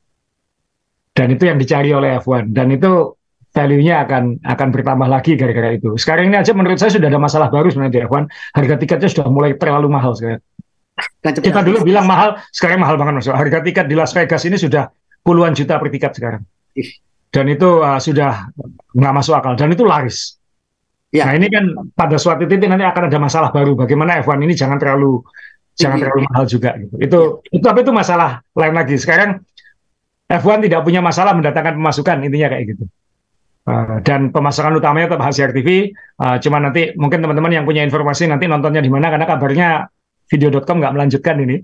[1.12, 3.12] Dan itu yang dicari oleh F1 dan itu
[3.53, 5.92] value-nya akan akan bertambah lagi gara-gara itu.
[6.01, 8.25] Sekarang ini aja menurut saya sudah ada masalah baru sebenarnya di F1.
[8.57, 10.40] Harga tiketnya sudah mulai terlalu mahal sekarang.
[11.20, 13.29] Kita dulu bilang mahal, sekarang mahal banget mas.
[13.29, 14.88] Harga tiket di Las Vegas ini sudah
[15.20, 16.42] puluhan juta per tiket sekarang.
[17.33, 18.48] Dan itu uh, sudah
[18.96, 19.53] nggak masuk akal.
[19.53, 20.40] Dan itu laris.
[21.12, 21.29] Ya.
[21.29, 23.77] Nah ini kan pada suatu titik nanti akan ada masalah baru.
[23.77, 25.20] Bagaimana F1 ini jangan terlalu
[25.77, 26.94] jangan terlalu mahal juga gitu.
[26.96, 27.20] Itu
[27.53, 27.61] ya.
[27.61, 28.96] itu apa itu masalah lain lagi.
[28.96, 29.44] Sekarang
[30.30, 32.85] F1 tidak punya masalah mendatangkan pemasukan intinya kayak gitu.
[33.62, 35.94] Uh, dan pemasaran utamanya tetap hasil TV.
[36.18, 39.68] Uh, cuma nanti mungkin teman-teman yang punya informasi nanti nontonnya di mana karena kabarnya
[40.26, 41.62] video.com nggak melanjutkan ini.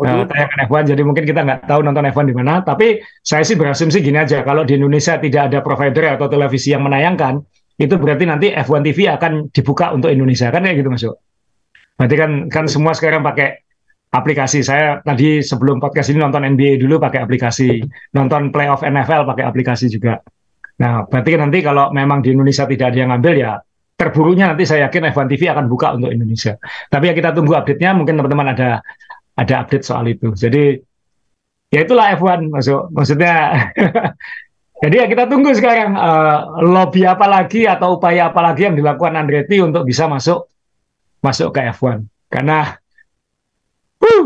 [0.00, 3.52] Uh, tayangan F1 jadi mungkin kita nggak tahu nonton F1 di mana tapi saya sih
[3.52, 7.36] berasumsi gini aja kalau di Indonesia tidak ada provider atau televisi yang menayangkan
[7.76, 11.04] itu berarti nanti F1 TV akan dibuka untuk Indonesia kan kayak gitu Mas
[12.00, 13.60] Berarti kan kan semua sekarang pakai
[14.10, 14.60] aplikasi.
[14.66, 17.82] Saya tadi sebelum podcast ini nonton NBA dulu pakai aplikasi,
[18.14, 20.18] nonton playoff NFL pakai aplikasi juga.
[20.80, 23.52] Nah, berarti nanti kalau memang di Indonesia tidak ada yang ngambil ya
[24.00, 26.56] terburunya nanti saya yakin F1 TV akan buka untuk Indonesia.
[26.88, 28.80] Tapi ya kita tunggu update-nya, mungkin teman-teman ada
[29.36, 30.32] ada update soal itu.
[30.32, 30.80] Jadi
[31.68, 32.88] ya itulah F1 masuk.
[32.96, 33.34] Maksudnya
[34.80, 39.12] Jadi ya kita tunggu sekarang uh, lobby apa lagi atau upaya apa lagi yang dilakukan
[39.12, 40.48] Andretti untuk bisa masuk
[41.20, 42.00] masuk ke F1
[42.32, 42.79] karena
[44.00, 44.24] uh,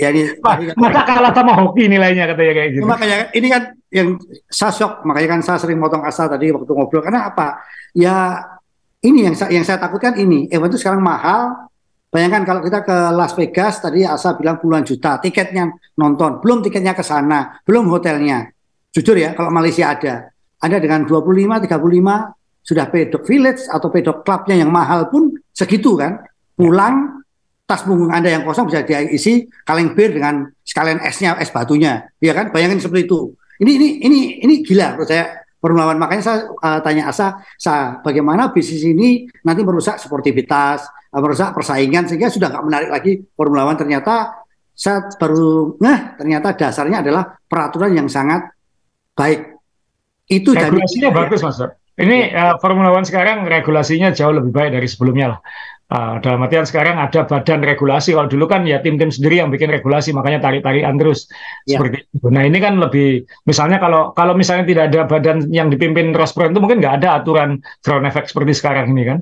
[0.00, 0.36] ya ini
[0.80, 2.84] masa kalah sama hoki nilainya katanya kayak gitu.
[2.84, 4.08] Makanya ini kan yang
[4.48, 7.64] saya shock, makanya kan saya sering motong asa tadi waktu ngobrol karena apa?
[7.92, 8.44] Ya
[9.04, 11.68] ini yang saya, yang saya takutkan ini, F1 itu sekarang mahal.
[12.08, 15.68] Bayangkan kalau kita ke Las Vegas tadi Asa bilang puluhan juta tiketnya
[16.00, 18.48] nonton, belum tiketnya ke sana, belum hotelnya
[18.92, 24.56] jujur ya kalau Malaysia ada ada dengan 25 35 sudah pedok village atau pedok clubnya
[24.58, 26.24] yang mahal pun segitu kan
[26.58, 27.17] pulang
[27.68, 32.32] tas punggung anda yang kosong bisa diisi kaleng bir dengan sekalian esnya es batunya ya
[32.32, 36.78] kan bayangin seperti itu ini ini ini ini gila menurut saya Formula makanya saya uh,
[36.86, 42.64] tanya Asa sa bagaimana bisnis ini nanti merusak sportivitas uh, merusak persaingan sehingga sudah nggak
[42.64, 48.54] menarik lagi Formula One ternyata saya baru nah ternyata dasarnya adalah peraturan yang sangat
[49.18, 49.58] baik.
[50.30, 51.58] Itu regulasinya dari, bagus mas.
[51.98, 55.38] Ini uh, Formula One sekarang regulasinya jauh lebih baik dari sebelumnya lah.
[55.88, 58.12] Uh, dalam artian sekarang ada badan regulasi.
[58.12, 61.32] Kalau dulu kan ya tim-tim sendiri yang bikin regulasi, makanya tarik-tarikan terus
[61.64, 61.80] ya.
[61.80, 62.28] seperti itu.
[62.28, 66.60] Nah ini kan lebih, misalnya kalau kalau misalnya tidak ada badan yang dipimpin Brown itu
[66.60, 69.18] mungkin nggak ada aturan ground effect seperti sekarang ini kan.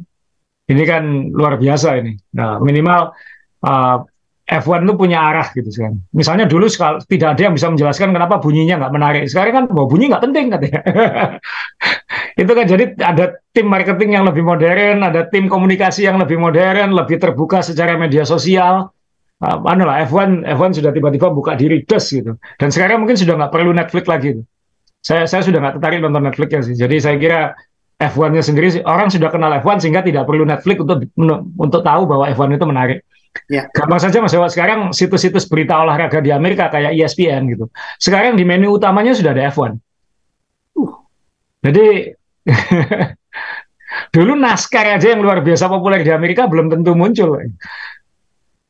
[0.66, 2.18] Ini kan luar biasa ini.
[2.34, 3.14] Nah minimal
[3.62, 4.02] uh,
[4.46, 5.98] F1 itu punya arah gitu kan.
[6.14, 9.22] Misalnya dulu sekal, tidak ada yang bisa menjelaskan kenapa bunyinya nggak menarik.
[9.26, 10.80] Sekarang kan bahwa bunyi nggak penting katanya.
[12.36, 16.92] itu kan jadi ada tim marketing yang lebih modern, ada tim komunikasi yang lebih modern,
[16.92, 18.92] lebih terbuka secara media sosial.
[19.36, 22.36] Uh, mana lah F1 F1 sudah tiba-tiba buka diri des gitu.
[22.60, 24.36] Dan sekarang mungkin sudah nggak perlu Netflix lagi.
[24.36, 24.42] Gitu.
[25.00, 26.76] Saya saya sudah nggak tertarik nonton Netflix ya sih.
[26.76, 27.40] Jadi saya kira
[27.96, 31.08] F1-nya sendiri orang sudah kenal F1 sehingga tidak perlu Netflix untuk
[31.56, 32.98] untuk tahu bahwa F1 itu menarik.
[33.52, 33.68] Ya.
[33.72, 37.68] Gampang saja Mas Dewa, sekarang situs-situs berita olahraga di Amerika kayak ESPN gitu.
[38.00, 39.76] Sekarang di menu utamanya sudah ada F1.
[40.76, 40.92] Uh.
[41.60, 42.15] Jadi
[44.14, 47.42] dulu NASCAR aja yang luar biasa populer di Amerika belum tentu muncul.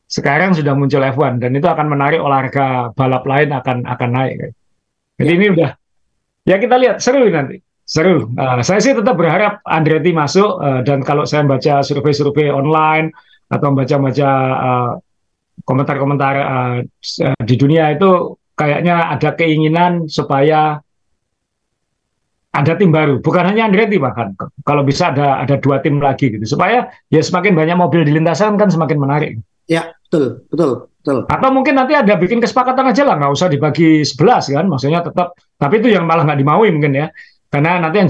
[0.07, 4.55] Sekarang sudah muncul F1 dan itu akan menarik olahraga balap lain akan akan naik.
[5.19, 5.37] Jadi ya.
[5.37, 5.71] ini udah
[6.47, 7.59] ya kita lihat seru nanti.
[7.87, 8.35] Seru.
[8.35, 13.15] Uh, saya sih tetap berharap Andretti masuk uh, dan kalau saya baca survei-survei online
[13.47, 14.93] atau baca-baca uh,
[15.63, 16.79] komentar-komentar uh,
[17.47, 20.83] di dunia itu kayaknya ada keinginan supaya
[22.57, 24.33] ada tim baru, bukan hanya Andretti bahkan
[24.65, 28.57] kalau bisa ada ada dua tim lagi gitu supaya ya semakin banyak mobil di lintasan
[28.57, 29.31] kan semakin menarik.
[29.69, 31.19] Ya betul betul betul.
[31.29, 35.37] Atau mungkin nanti ada bikin kesepakatan aja lah nggak usah dibagi 11 kan, maksudnya tetap
[35.61, 37.07] tapi itu yang malah nggak dimaui mungkin ya
[37.53, 38.09] karena nanti yang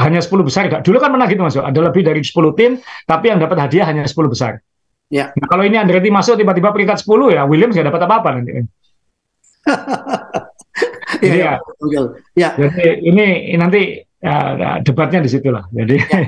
[0.00, 0.62] hanya 10 besar.
[0.80, 4.08] Dulu kan pernah gitu masuk, ada lebih dari 10 tim, tapi yang dapat hadiah hanya
[4.08, 4.64] 10 besar.
[5.08, 5.32] Ya.
[5.32, 8.52] Nah, kalau ini Andretti masuk tiba-tiba peringkat 10 ya Williams nggak dapat apa-apa nanti.
[11.08, 11.56] Jadi ya,
[11.88, 12.00] ya,
[12.36, 12.48] ya.
[12.52, 15.64] Jadi ini nanti ya, debatnya di situlah.
[15.72, 16.20] Jadi ya.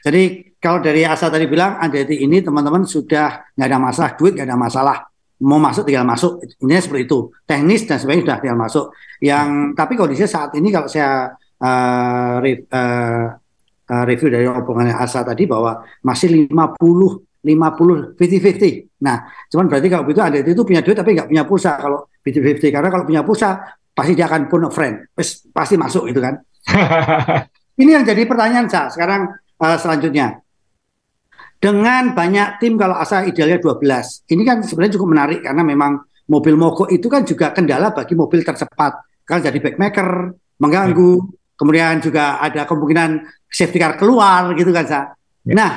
[0.00, 0.22] Jadi
[0.60, 4.56] kalau dari Asa tadi bilang Andretti ini teman-teman sudah nggak ada masalah duit nggak ada
[4.60, 4.96] masalah
[5.40, 8.84] mau masuk tinggal masuk ini seperti itu teknis dan sebagainya sudah tinggal masuk
[9.24, 13.26] yang tapi kondisinya saat ini kalau saya uh, re, uh,
[13.88, 19.00] uh, review dari omongannya Asa tadi bahwa masih 50 50 50-50.
[19.00, 19.16] Nah,
[19.48, 22.88] cuman berarti kalau begitu ada itu punya duit tapi nggak punya pulsa kalau 50-50 karena
[22.92, 25.10] kalau punya pulsa pasti dia akan punya friend,
[25.52, 26.38] pasti masuk itu kan.
[27.80, 30.40] Ini yang jadi pertanyaan saya sekarang uh, selanjutnya.
[31.60, 34.32] Dengan banyak tim kalau asal idealnya 12.
[34.32, 38.40] Ini kan sebenarnya cukup menarik karena memang mobil mogok itu kan juga kendala bagi mobil
[38.40, 39.04] tercepat.
[39.28, 41.20] Kalau jadi backmaker, mengganggu,
[41.60, 45.00] kemudian juga ada kemungkinan safety car keluar gitu kan sa.
[45.44, 45.52] Ya.
[45.52, 45.72] Nah,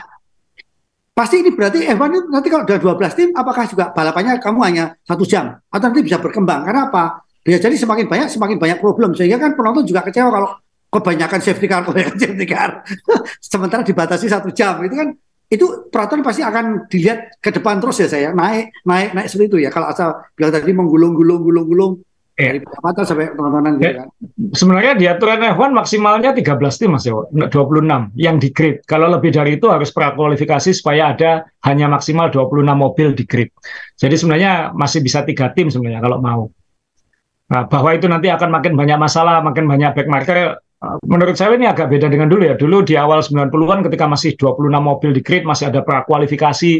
[1.11, 4.85] pasti ini berarti F1 itu nanti kalau ada 12 tim, apakah juga balapannya kamu hanya
[5.03, 6.63] satu jam atau nanti bisa berkembang?
[6.63, 7.23] Karena apa?
[7.43, 10.49] Bisa jadi semakin banyak semakin banyak problem sehingga kan penonton juga kecewa kalau
[10.93, 12.87] kebanyakan safety car kebanyakan safety car
[13.51, 15.11] sementara dibatasi satu jam itu kan
[15.51, 19.57] itu peraturan pasti akan dilihat ke depan terus ya saya naik naik naik seperti itu
[19.67, 21.93] ya kalau asal bilang tadi menggulung gulung gulung gulung
[22.33, 24.07] dari pendapatan sampai tontonan gitu kan.
[24.57, 28.81] Sebenarnya di aturan F1 maksimalnya 13 tim Mas Dewo, 26 yang di grid.
[28.89, 33.53] Kalau lebih dari itu harus prakualifikasi supaya ada hanya maksimal 26 mobil di grid.
[34.01, 36.43] Jadi sebenarnya masih bisa tiga tim sebenarnya kalau mau.
[37.51, 41.67] Nah, bahwa itu nanti akan makin banyak masalah, makin banyak backmarker, eh, menurut saya ini
[41.67, 42.55] agak beda dengan dulu ya.
[42.55, 46.73] Dulu di awal 90-an ketika masih 26 mobil di grid, masih ada prakualifikasi,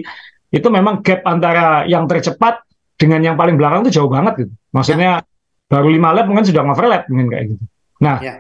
[0.54, 2.62] itu memang gap antara yang tercepat
[2.96, 4.54] dengan yang paling belakang itu jauh banget gitu.
[4.72, 5.32] Maksudnya ya
[5.74, 7.64] baru lima lap mungkin sudah overlap mungkin kayak gitu.
[8.06, 8.34] Nah, ya.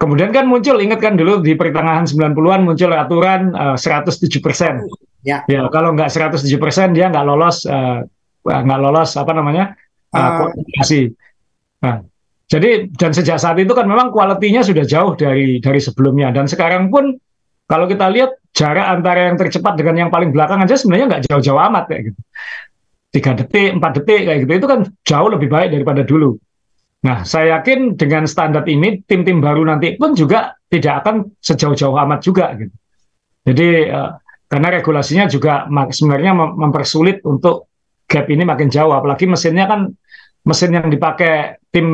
[0.00, 4.88] kemudian kan muncul, ingat kan dulu di pertengahan 90-an muncul aturan uh, 107 persen.
[5.22, 5.44] Ya.
[5.46, 8.02] ya, kalau nggak 107 persen dia nggak lolos, uh,
[8.42, 9.76] nggak lolos apa namanya
[10.16, 11.12] uh, kualifikasi.
[11.82, 12.02] Nah,
[12.46, 16.92] jadi dan sejak saat itu kan memang kualitinya sudah jauh dari dari sebelumnya dan sekarang
[16.92, 17.16] pun
[17.66, 21.60] kalau kita lihat jarak antara yang tercepat dengan yang paling belakang aja sebenarnya nggak jauh-jauh
[21.72, 22.20] amat kayak gitu.
[23.12, 26.36] Tiga detik, empat detik kayak gitu itu kan jauh lebih baik daripada dulu.
[27.02, 32.20] Nah, saya yakin dengan standar ini tim-tim baru nanti pun juga tidak akan sejauh-jauh amat
[32.22, 32.74] juga gitu.
[33.42, 37.72] Jadi uh, karena regulasinya juga sebenarnya mempersulit untuk
[38.06, 39.88] gap ini makin jauh apalagi mesinnya kan
[40.42, 41.86] mesin yang dipakai tim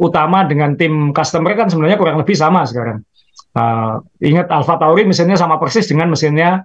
[0.00, 3.04] utama dengan tim customer kan sebenarnya kurang lebih sama sekarang.
[3.50, 6.64] Uh, ingat Alfa Tauri mesinnya sama persis dengan mesinnya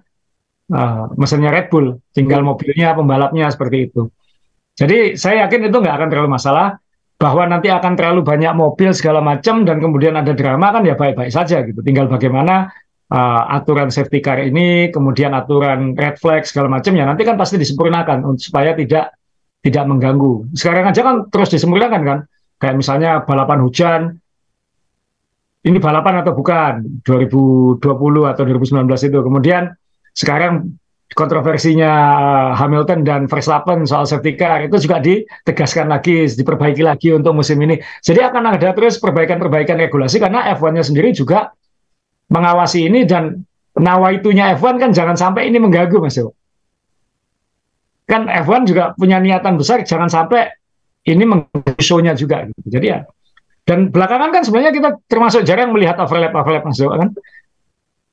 [0.71, 4.07] uh, mesinnya Red Bull, tinggal mobilnya pembalapnya seperti itu.
[4.75, 6.77] Jadi saya yakin itu nggak akan terlalu masalah
[7.15, 11.31] bahwa nanti akan terlalu banyak mobil segala macam dan kemudian ada drama kan ya baik-baik
[11.31, 11.79] saja gitu.
[11.79, 12.69] Tinggal bagaimana
[13.11, 17.55] uh, aturan safety car ini, kemudian aturan red flag segala macam ya nanti kan pasti
[17.55, 19.15] disempurnakan supaya tidak
[19.65, 20.53] tidak mengganggu.
[20.53, 22.19] Sekarang aja kan terus disempurnakan kan.
[22.61, 24.01] Kayak misalnya balapan hujan
[25.65, 27.81] ini balapan atau bukan 2020
[28.29, 29.19] atau 2019 itu.
[29.25, 29.73] Kemudian
[30.13, 30.77] sekarang
[31.17, 31.91] kontroversinya
[32.53, 37.81] Hamilton dan Verstappen soal safety car itu juga ditegaskan lagi, diperbaiki lagi untuk musim ini.
[38.05, 41.49] Jadi akan ada terus perbaikan-perbaikan regulasi karena F1-nya sendiri juga
[42.29, 43.41] mengawasi ini dan
[43.73, 46.37] nawaitunya F1 kan jangan sampai ini mengganggu Mas Yo.
[48.05, 50.49] Kan F1 juga punya niatan besar jangan sampai
[51.05, 52.61] ini menggusur juga gitu.
[52.69, 52.99] jadi ya
[53.65, 57.09] dan belakangan kan sebenarnya kita termasuk jarang melihat overlap overlap masuk kan?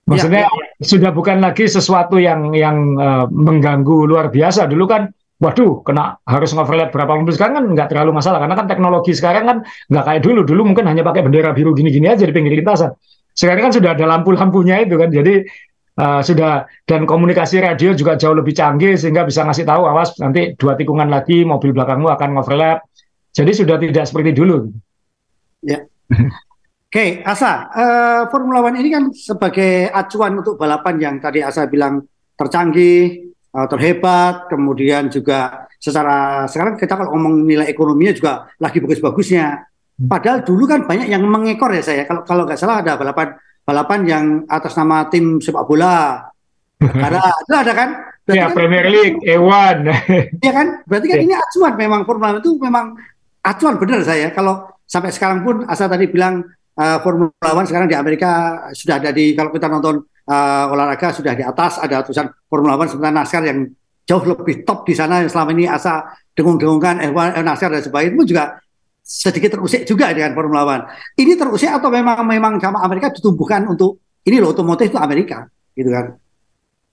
[0.08, 0.82] Maksudnya ya, ya.
[0.82, 4.64] sudah bukan lagi sesuatu yang yang uh, mengganggu luar biasa.
[4.64, 8.40] Dulu kan waduh kena harus ngoverlap berapa mobil sekarang kan nggak terlalu masalah.
[8.40, 9.56] Karena kan teknologi sekarang kan
[9.92, 10.40] nggak kayak dulu.
[10.42, 12.96] Dulu mungkin hanya pakai bendera biru gini-gini aja di pinggir lintasan.
[13.36, 15.12] Sekarang kan sudah ada lampu-lampunya itu kan.
[15.12, 15.44] Jadi
[15.98, 20.56] uh, sudah dan komunikasi radio juga jauh lebih canggih sehingga bisa ngasih tahu awas nanti
[20.56, 22.86] dua tikungan lagi mobil belakangmu akan overlap.
[23.32, 24.68] Jadi sudah tidak seperti dulu.
[25.64, 25.84] Ya.
[26.92, 31.64] Oke, okay, Asa, uh, Formula One ini kan sebagai acuan untuk balapan yang tadi Asa
[31.64, 32.04] bilang
[32.36, 39.46] tercanggih, uh, terhebat, kemudian juga secara sekarang kita kalau ngomong nilai ekonominya juga lagi bagus-bagusnya.
[39.64, 40.04] Hmm.
[40.04, 42.04] Padahal dulu kan banyak yang mengekor ya saya.
[42.04, 46.26] Kalau kalau nggak salah ada balapan balapan yang atas nama tim sepak bola.
[46.78, 47.90] Karena itu ada kan?
[48.22, 49.76] Berarti ya, kan, Premier League, E1.
[50.38, 50.66] Iya kan?
[50.86, 51.24] Berarti kan ya.
[51.26, 52.94] ini acuan memang Formula itu memang
[53.42, 54.30] acuan benar saya.
[54.30, 56.46] Kalau sampai sekarang pun asal tadi bilang
[56.78, 61.34] uh, Formula One sekarang di Amerika sudah ada di kalau kita nonton uh, olahraga sudah
[61.34, 63.58] di atas ada tulisan Formula One sebenarnya NASCAR yang
[64.06, 66.02] jauh lebih top di sana yang selama ini asa
[66.34, 68.44] dengung-dengungkan F1 eh, NASCAR dan sebagainya itu juga
[69.12, 70.84] sedikit terusik juga dengan Formula One.
[71.20, 75.44] Ini terusik atau memang memang sama Amerika ditumbuhkan untuk ini loh otomotif itu Amerika,
[75.76, 76.16] gitu kan?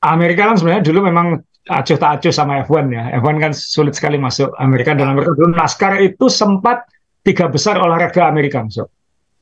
[0.03, 1.39] Amerika kan sebenarnya dulu memang
[1.71, 3.03] acuh tak acuh sama F1 ya.
[3.23, 6.83] F1 kan sulit sekali masuk Amerika dan Amerika dulu NASCAR itu sempat
[7.23, 8.91] tiga besar olahraga Amerika masuk.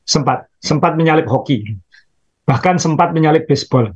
[0.06, 1.74] Sempat, sempat menyalip hoki.
[2.48, 3.92] Bahkan sempat menyalip baseball.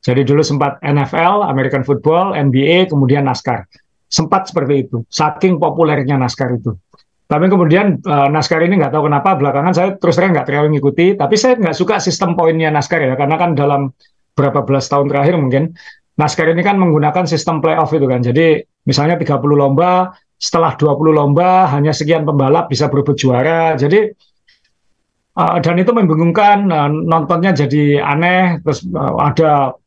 [0.00, 3.68] Jadi dulu sempat NFL, American Football, NBA, kemudian NASCAR.
[4.08, 5.04] Sempat seperti itu.
[5.12, 6.72] Saking populernya NASCAR itu.
[7.30, 11.14] Tapi kemudian uh, NASCAR ini nggak tahu kenapa belakangan saya terus terang nggak terlalu ngikuti.
[11.14, 13.94] Tapi saya nggak suka sistem poinnya NASCAR ya, karena kan dalam
[14.34, 15.70] berapa belas tahun terakhir mungkin
[16.18, 18.18] NASCAR ini kan menggunakan sistem playoff itu kan.
[18.18, 23.78] Jadi misalnya 30 lomba, setelah 20 lomba hanya sekian pembalap bisa berebut juara.
[23.78, 24.10] Jadi
[25.38, 28.58] uh, dan itu membingungkan, uh, nontonnya jadi aneh.
[28.66, 29.78] Terus uh, ada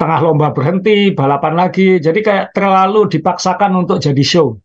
[0.00, 2.00] tengah lomba berhenti, balapan lagi.
[2.00, 4.56] Jadi kayak terlalu dipaksakan untuk jadi show.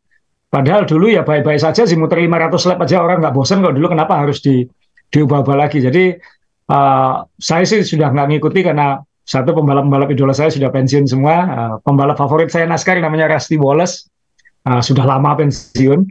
[0.51, 3.95] Padahal dulu ya baik-baik saja sih muter 500 lap aja orang nggak bosan kalau dulu
[3.95, 4.67] kenapa harus di
[5.07, 5.79] diubah-ubah lagi.
[5.79, 6.11] Jadi
[6.67, 11.35] uh, saya sih sudah nggak ngikuti karena satu pembalap-pembalap idola saya sudah pensiun semua.
[11.47, 14.11] Uh, pembalap favorit saya NASCAR namanya Rusty Wallace
[14.67, 16.03] uh, sudah lama pensiun.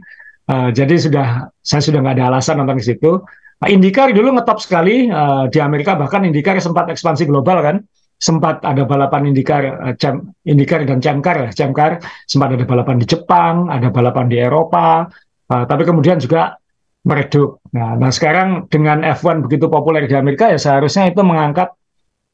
[0.49, 3.21] Uh, jadi sudah saya sudah nggak ada alasan nonton ke situ.
[3.61, 7.77] Uh, IndyCar dulu ngetop sekali uh, di Amerika bahkan IndyCar sempat ekspansi global kan
[8.21, 11.97] sempat ada balapan IndyCar, uh, Cem, IndyCar dan Chamcar ya, Chamcar
[12.29, 15.09] sempat ada balapan di Jepang, ada balapan di Eropa,
[15.49, 16.53] uh, tapi kemudian juga
[17.01, 17.57] meredup.
[17.73, 21.73] Nah, nah sekarang dengan F1 begitu populer di Amerika ya seharusnya itu mengangkat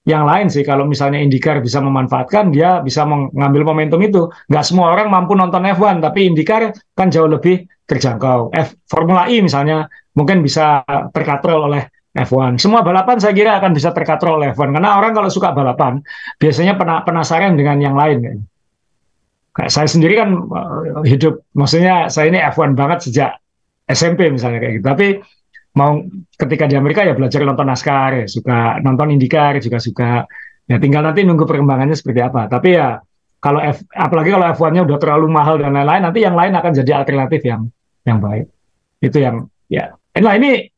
[0.08, 4.28] yang lain sih kalau misalnya IndyCar bisa memanfaatkan dia bisa mengambil momentum itu.
[4.48, 8.52] Nggak semua orang mampu nonton F1 tapi IndyCar kan jauh lebih terjangkau.
[8.52, 12.58] F Formula E misalnya mungkin bisa terkatrol oleh F1.
[12.58, 16.02] Semua balapan saya kira akan bisa terkatrol oleh F1 karena orang kalau suka balapan
[16.42, 16.74] biasanya
[17.06, 18.42] penasaran dengan yang lain.
[19.54, 23.38] Kayak saya sendiri kan uh, hidup, maksudnya saya ini F1 banget sejak
[23.86, 24.86] SMP misalnya kayak gitu.
[24.86, 25.08] Tapi
[25.78, 26.02] mau
[26.38, 30.26] ketika di Amerika ya belajar nonton NASCAR, ya, suka nonton IndyCar juga suka.
[30.68, 32.50] Ya tinggal nanti nunggu perkembangannya seperti apa.
[32.52, 33.00] Tapi ya
[33.40, 36.92] kalau F, apalagi kalau F1-nya udah terlalu mahal dan lain-lain, nanti yang lain akan jadi
[37.02, 37.70] alternatif yang
[38.04, 38.46] yang baik.
[39.00, 39.96] Itu yang ya.
[40.18, 40.77] Nah ini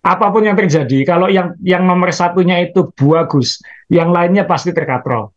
[0.00, 3.60] apa pun yang terjadi, kalau yang yang nomor satunya itu bagus,
[3.92, 5.28] yang lainnya pasti terkatrol.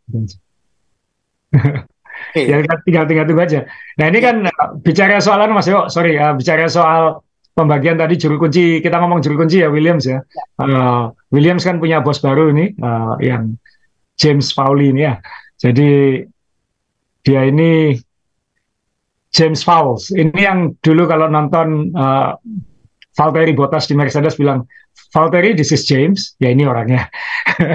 [2.32, 2.48] Okay.
[2.50, 3.68] ya tinggal tinggal tunggu aja.
[4.00, 7.20] Nah ini kan uh, bicara soal Mas Yo, sorry, uh, bicara soal
[7.52, 10.24] pembagian tadi juru kunci, kita ngomong juru kunci ya Williams ya.
[10.56, 13.60] Uh, Williams kan punya bos baru ini, uh, yang
[14.16, 15.20] James Pauli ini ya.
[15.60, 16.24] Jadi
[17.24, 18.00] dia ini
[19.34, 20.14] James Fowles.
[20.14, 22.38] Ini yang dulu kalau nonton uh,
[23.14, 24.66] Valtteri Bottas di Mercedes bilang,
[25.14, 26.34] Valtteri, this is James.
[26.42, 27.10] Ya ini orangnya.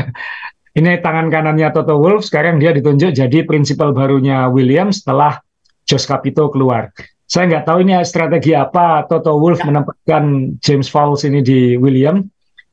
[0.78, 5.38] ini tangan kanannya Toto Wolff, sekarang dia ditunjuk jadi prinsipal barunya Williams setelah
[5.86, 6.90] Jos Capito keluar.
[7.28, 9.68] Saya nggak tahu ini strategi apa Toto Wolff ya.
[9.68, 12.26] menempatkan James Fowles ini di Williams.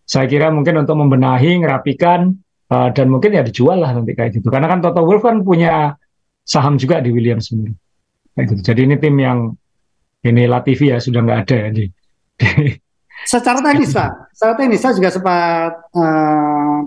[0.06, 2.30] Saya kira mungkin untuk membenahi, ngerapikan,
[2.70, 4.48] uh, dan mungkin ya dijual lah nanti kayak gitu.
[4.54, 5.98] Karena kan Toto Wolff kan punya
[6.46, 7.74] saham juga di Williams sendiri.
[8.38, 8.62] gitu.
[8.62, 9.54] Jadi ini tim yang
[10.26, 11.86] ini Latifi ya sudah nggak ada ya di
[13.26, 16.86] Secara teknis Pak, secara teknis saya juga sempat uh,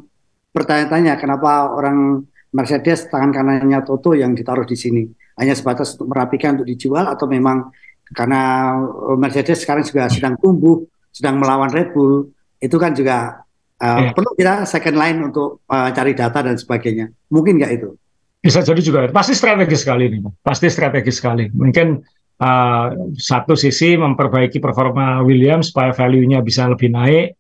[0.54, 2.22] bertanya-tanya kenapa orang
[2.54, 5.02] Mercedes tangan kanannya Toto yang ditaruh di sini
[5.38, 7.70] hanya sebatas untuk merapikan untuk dijual atau memang
[8.14, 8.72] karena
[9.20, 10.80] Mercedes sekarang juga sedang tumbuh,
[11.12, 13.44] sedang melawan Red Bull, itu kan juga
[13.82, 14.12] uh, yeah.
[14.16, 17.12] perlu kita second line untuk uh, cari data dan sebagainya.
[17.28, 17.92] Mungkin nggak itu?
[18.40, 18.98] Bisa jadi juga.
[19.12, 20.18] Pasti strategis sekali ini.
[20.40, 21.50] Pasti strategis sekali.
[21.50, 22.00] Mungkin
[22.38, 27.34] uh, satu sisi memperbaiki performa Williams supaya value-nya bisa lebih naik.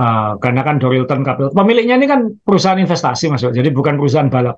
[0.00, 4.56] Uh, karena kan Dorilton Capital pemiliknya ini kan perusahaan investasi masuk, jadi bukan perusahaan balap.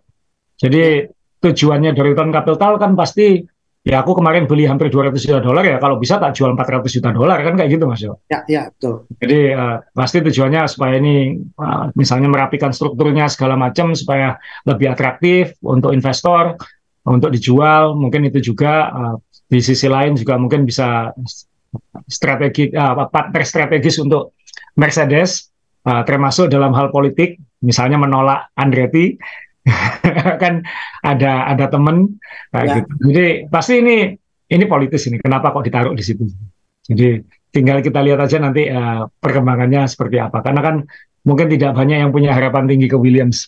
[0.54, 1.02] Jadi
[1.42, 3.42] tujuannya Dorilton Capital kan pasti
[3.82, 5.82] ya aku kemarin beli hampir 200 juta dolar ya.
[5.82, 8.14] Kalau bisa tak jual 400 juta dolar kan kayak gitu mas ya
[8.46, 9.10] ya betul.
[9.18, 15.58] Jadi uh, pasti tujuannya supaya ini uh, misalnya merapikan strukturnya segala macam supaya lebih atraktif
[15.66, 16.54] untuk investor
[17.02, 17.98] untuk dijual.
[17.98, 19.16] Mungkin itu juga uh,
[19.52, 21.12] di sisi lain juga mungkin bisa
[22.08, 24.32] strategi uh, partner strategis untuk
[24.80, 25.52] Mercedes
[25.84, 29.20] uh, termasuk dalam hal politik misalnya menolak Andretti
[30.42, 30.64] kan
[31.04, 32.18] ada ada temen
[32.50, 32.80] ya.
[32.80, 32.92] gitu.
[33.12, 33.96] Jadi pasti ini
[34.52, 35.22] ini politis ini.
[35.22, 36.26] Kenapa kok ditaruh di situ?
[36.82, 37.22] Jadi
[37.54, 40.42] tinggal kita lihat aja nanti uh, perkembangannya seperti apa.
[40.42, 40.76] Karena kan
[41.22, 43.46] mungkin tidak banyak yang punya harapan tinggi ke Williams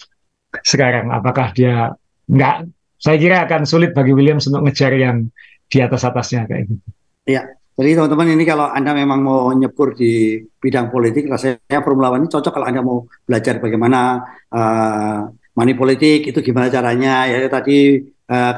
[0.62, 1.10] sekarang.
[1.10, 1.90] Apakah dia
[2.30, 2.70] nggak?
[3.02, 5.28] Saya kira akan sulit bagi Williams untuk ngejar yang
[5.68, 6.86] di atas atasnya kayak gitu.
[7.28, 7.42] Iya.
[7.74, 12.30] Jadi teman-teman ini kalau Anda memang mau nyebur di bidang politik, rasanya Formula One ini
[12.30, 14.22] cocok kalau Anda mau belajar bagaimana
[14.54, 15.26] uh,
[15.58, 17.98] money politik itu gimana caranya ya tadi
[18.30, 18.54] uh,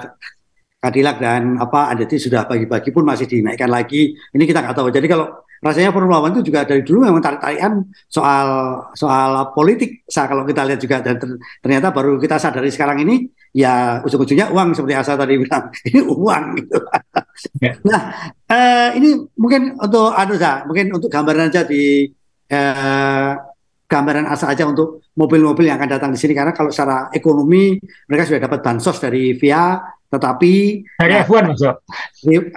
[0.77, 5.09] Cadillac dan apa Andeti sudah bagi-bagi pun masih dinaikkan lagi ini kita nggak tahu jadi
[5.09, 5.33] kalau
[5.65, 8.49] rasanya Formula One itu juga dari dulu memang tarik-tarikan soal
[8.93, 11.17] soal politik saya kalau kita lihat juga dan
[11.65, 15.73] ternyata baru kita sadari sekarang ini ya ujung-ujungnya uang seperti Asa tadi bilang.
[15.89, 16.79] Ini uang gitu.
[17.65, 17.81] Yeah.
[17.89, 18.01] Nah
[18.49, 20.37] uh, ini mungkin untuk anu
[20.69, 22.09] mungkin untuk gambaran aja di
[22.53, 23.33] uh,
[23.87, 26.33] gambaran asa aja untuk mobil-mobil yang akan datang di sini.
[26.33, 27.77] Karena kalau secara ekonomi
[28.09, 31.75] mereka sudah dapat bansos dari via tetapi dari nah, F1 maksud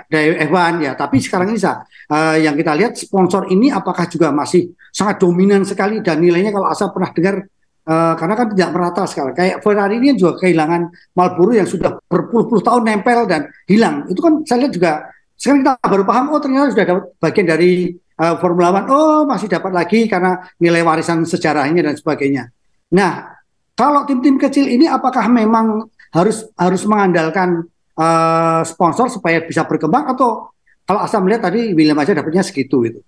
[0.08, 0.92] dari F1 ya.
[0.96, 6.00] Tapi sekarang ini uh, yang kita lihat sponsor ini apakah juga masih sangat dominan sekali?
[6.00, 7.46] Dan nilainya kalau asa pernah dengar
[7.90, 12.62] uh, karena kan tidak merata sekali kayak Ferrari ini juga kehilangan Marlboro yang sudah berpuluh-puluh
[12.62, 14.92] tahun nempel dan hilang itu kan saya lihat juga
[15.40, 17.72] sekarang kita baru paham oh ternyata sudah dapat bagian dari
[18.20, 22.52] uh, Formula One, oh masih dapat lagi karena nilai warisan sejarahnya dan sebagainya.
[22.92, 23.40] Nah,
[23.74, 27.64] kalau tim-tim kecil ini apakah memang harus harus mengandalkan
[27.96, 30.52] uh, sponsor supaya bisa berkembang atau
[30.84, 33.00] kalau asal melihat tadi William aja dapatnya segitu itu?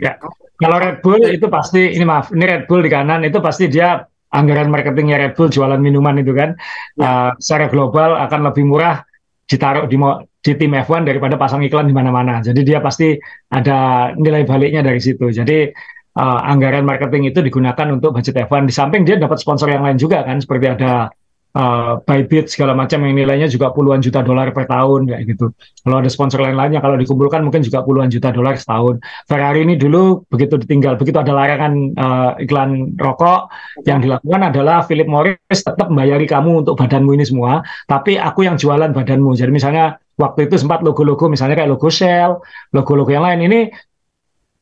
[0.00, 0.16] Ya,
[0.56, 4.00] kalau Red Bull itu pasti ini maaf, ini Red Bull di kanan itu pasti dia
[4.32, 6.56] anggaran marketingnya Red Bull jualan minuman itu kan
[6.96, 7.04] ya.
[7.04, 9.04] uh, secara global akan lebih murah
[9.44, 10.00] ditaruh di
[10.42, 12.40] di tim F1 daripada pasang iklan di mana-mana.
[12.40, 13.14] Jadi dia pasti
[13.52, 15.28] ada nilai baliknya dari situ.
[15.28, 15.70] Jadi
[16.16, 18.64] uh, anggaran marketing itu digunakan untuk budget F1.
[18.64, 21.12] Di samping dia dapat sponsor yang lain juga kan, seperti ada
[21.56, 25.52] uh, Bybit segala macam yang nilainya juga puluhan juta dolar per tahun kayak gitu.
[25.84, 29.00] Kalau ada sponsor lain-lainnya kalau dikumpulkan mungkin juga puluhan juta dolar setahun.
[29.28, 33.52] Ferrari ini dulu begitu ditinggal begitu ada larangan uh, iklan rokok
[33.84, 38.56] yang dilakukan adalah Philip Morris tetap membayari kamu untuk badanmu ini semua, tapi aku yang
[38.56, 39.36] jualan badanmu.
[39.36, 42.40] Jadi misalnya waktu itu sempat logo-logo misalnya kayak logo Shell,
[42.72, 43.60] logo-logo yang lain ini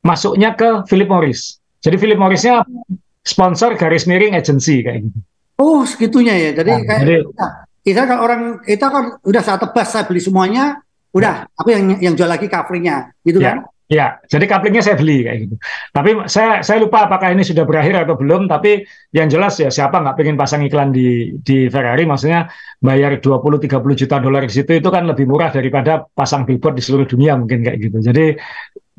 [0.01, 1.61] masuknya ke Philip Morris.
[1.81, 2.65] Jadi Philip Morrisnya
[3.25, 5.21] sponsor garis miring agency kayak gitu.
[5.61, 6.51] Oh, segitunya ya.
[6.57, 7.17] Jadi nah, kayak jadi,
[7.85, 10.81] kita kan orang kita kan udah saat tebas saya beli semuanya,
[11.13, 11.59] udah ya.
[11.61, 13.53] aku yang yang jual lagi covernya, gitu ya.
[13.53, 13.59] kan?
[13.91, 15.55] Ya, jadi couplingnya saya beli kayak gitu.
[15.91, 18.47] Tapi saya saya lupa apakah ini sudah berakhir atau belum.
[18.47, 22.47] Tapi yang jelas ya siapa nggak pengen pasang iklan di di Ferrari, maksudnya
[22.79, 23.67] bayar 20-30
[23.99, 27.67] juta dolar di situ itu kan lebih murah daripada pasang billboard di seluruh dunia mungkin
[27.67, 27.99] kayak gitu.
[27.99, 28.39] Jadi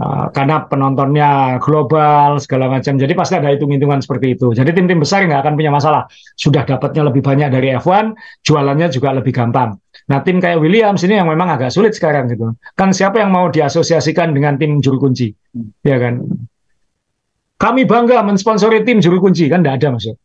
[0.02, 4.58] uh, karena penontonnya global segala macam, jadi pasti ada hitung-hitungan seperti itu.
[4.58, 6.10] Jadi tim-tim besar nggak akan punya masalah.
[6.34, 9.78] Sudah dapatnya lebih banyak dari F1, jualannya juga lebih gampang.
[10.10, 12.58] Nah, tim kayak Williams ini yang memang agak sulit sekarang gitu.
[12.74, 15.30] Kan siapa yang mau diasosiasikan dengan tim juru kunci?
[15.86, 16.26] Ya kan?
[17.62, 20.16] Kami bangga mensponsori tim juru kunci, kan tidak ada maksud.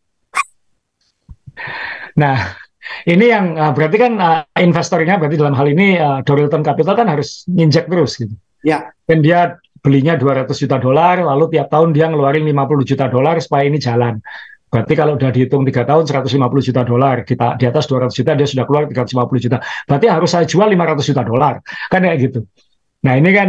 [2.17, 2.57] Nah,
[3.05, 7.09] ini yang uh, berarti kan uh, investornya berarti dalam hal ini uh, Dorilton Capital kan
[7.13, 8.33] harus nginjek terus gitu.
[8.65, 8.91] Ya.
[9.05, 13.65] Dan dia belinya 200 juta dolar, lalu tiap tahun dia ngeluarin 50 juta dolar supaya
[13.69, 14.21] ini jalan.
[14.67, 16.37] Berarti kalau udah dihitung tiga tahun 150
[16.69, 19.57] juta dolar, kita di atas 200 juta dia sudah keluar 350 juta.
[19.87, 21.55] Berarti harus saya jual 500 juta dolar.
[21.87, 22.41] Kan kayak gitu.
[23.07, 23.49] Nah, ini kan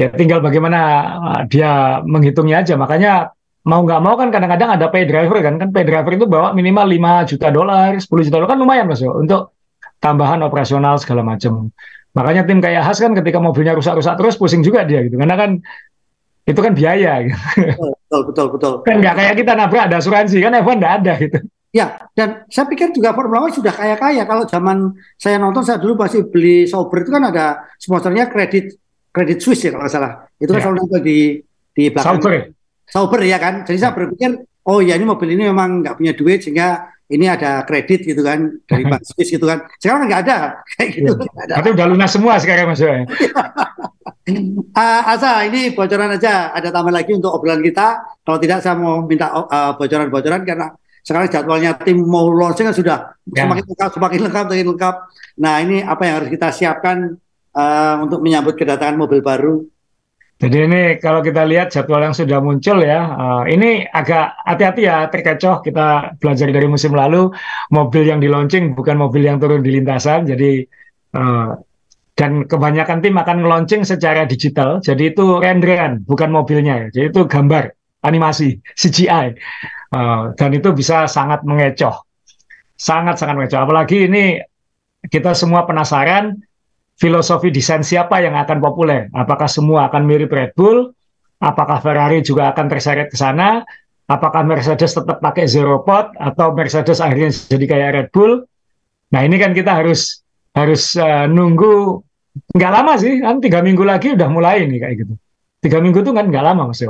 [0.00, 0.80] ya tinggal bagaimana
[1.20, 2.74] uh, dia menghitungnya aja.
[2.80, 3.36] Makanya
[3.68, 5.54] mau nggak mau kan kadang-kadang ada pay driver kan.
[5.60, 9.04] Kan pay driver itu bawa minimal 5 juta dolar, 10 juta dolar kan lumayan Mas
[9.04, 9.52] yo untuk
[10.00, 11.68] tambahan operasional segala macam.
[12.10, 15.14] Makanya tim kayak Has kan ketika mobilnya rusak-rusak terus pusing juga dia gitu.
[15.14, 15.50] Karena kan
[16.48, 17.38] itu kan biaya gitu.
[17.78, 18.72] Betul, betul, betul.
[18.82, 21.38] Kan nggak kayak kita nabrak ada asuransi kan F1 nggak ada gitu.
[21.70, 24.26] Ya, dan saya pikir juga Formula One sudah kaya-kaya.
[24.26, 28.74] Kalau zaman saya nonton, saya dulu pasti beli Sauber itu kan ada sponsornya kredit
[29.14, 30.26] kredit Swiss ya kalau nggak salah.
[30.42, 30.64] Itu kan ya.
[30.66, 31.18] selalu di
[31.70, 32.18] di belakang.
[32.18, 32.32] Sauber.
[32.90, 33.62] Sauber ya kan.
[33.62, 37.66] Jadi saya berpikir, oh ya ini mobil ini memang nggak punya duit sehingga ini ada
[37.66, 39.66] kredit gitu kan dari bank Swiss gitu kan.
[39.82, 40.36] Sekarang nggak ada
[40.78, 41.12] kayak gitu.
[41.18, 41.30] Ya.
[41.44, 41.54] ada.
[41.60, 43.02] Tapi udah lunas semua sekarang Mas uh,
[45.12, 46.54] Asa, ini bocoran aja.
[46.54, 47.98] Ada tambah lagi untuk obrolan kita.
[48.22, 50.66] Kalau tidak saya mau minta bocoran bocoran-bocoran karena
[51.00, 52.98] sekarang jadwalnya tim mau launching kan sudah
[53.34, 53.44] ya.
[53.44, 54.94] semakin lengkap, semakin lengkap, semakin lengkap.
[55.42, 57.18] Nah ini apa yang harus kita siapkan
[57.56, 59.64] uh, untuk menyambut kedatangan mobil baru
[60.40, 65.04] jadi ini kalau kita lihat jadwal yang sudah muncul ya, uh, ini agak hati-hati ya
[65.12, 65.60] terkecoh.
[65.60, 67.28] Kita belajar dari musim lalu,
[67.68, 70.24] mobil yang di launching bukan mobil yang turun di lintasan.
[70.24, 70.64] Jadi
[71.12, 71.60] uh,
[72.16, 74.80] dan kebanyakan tim akan launching secara digital.
[74.80, 76.88] Jadi itu renderan, bukan mobilnya.
[76.88, 77.04] Ya.
[77.04, 79.36] Jadi itu gambar, animasi, CGI.
[79.92, 82.00] Uh, dan itu bisa sangat mengecoh,
[82.80, 83.60] sangat-sangat mengecoh.
[83.60, 84.40] Apalagi ini
[85.04, 86.40] kita semua penasaran
[87.00, 89.08] filosofi desain siapa yang akan populer?
[89.16, 90.92] Apakah semua akan mirip Red Bull?
[91.40, 93.64] Apakah Ferrari juga akan terseret ke sana?
[94.04, 98.44] Apakah Mercedes tetap pakai zero pot atau Mercedes akhirnya jadi kayak Red Bull?
[99.16, 100.20] Nah ini kan kita harus
[100.52, 102.04] harus uh, nunggu
[102.52, 105.14] nggak lama sih, kan tiga minggu lagi udah mulai nih kayak gitu.
[105.64, 106.84] Tiga minggu tuh kan nggak lama Mas.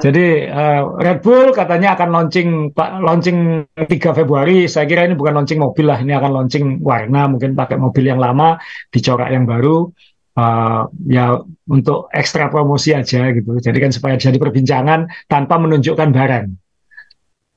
[0.00, 4.64] Jadi uh, Red Bull katanya akan launching launching 3 Februari.
[4.64, 8.16] Saya kira ini bukan launching mobil lah, ini akan launching warna, mungkin pakai mobil yang
[8.16, 8.56] lama,
[8.88, 9.92] dicorak yang baru.
[10.30, 11.36] Uh, ya
[11.68, 13.60] untuk ekstra promosi aja gitu.
[13.60, 16.46] Jadi kan supaya jadi perbincangan tanpa menunjukkan barang.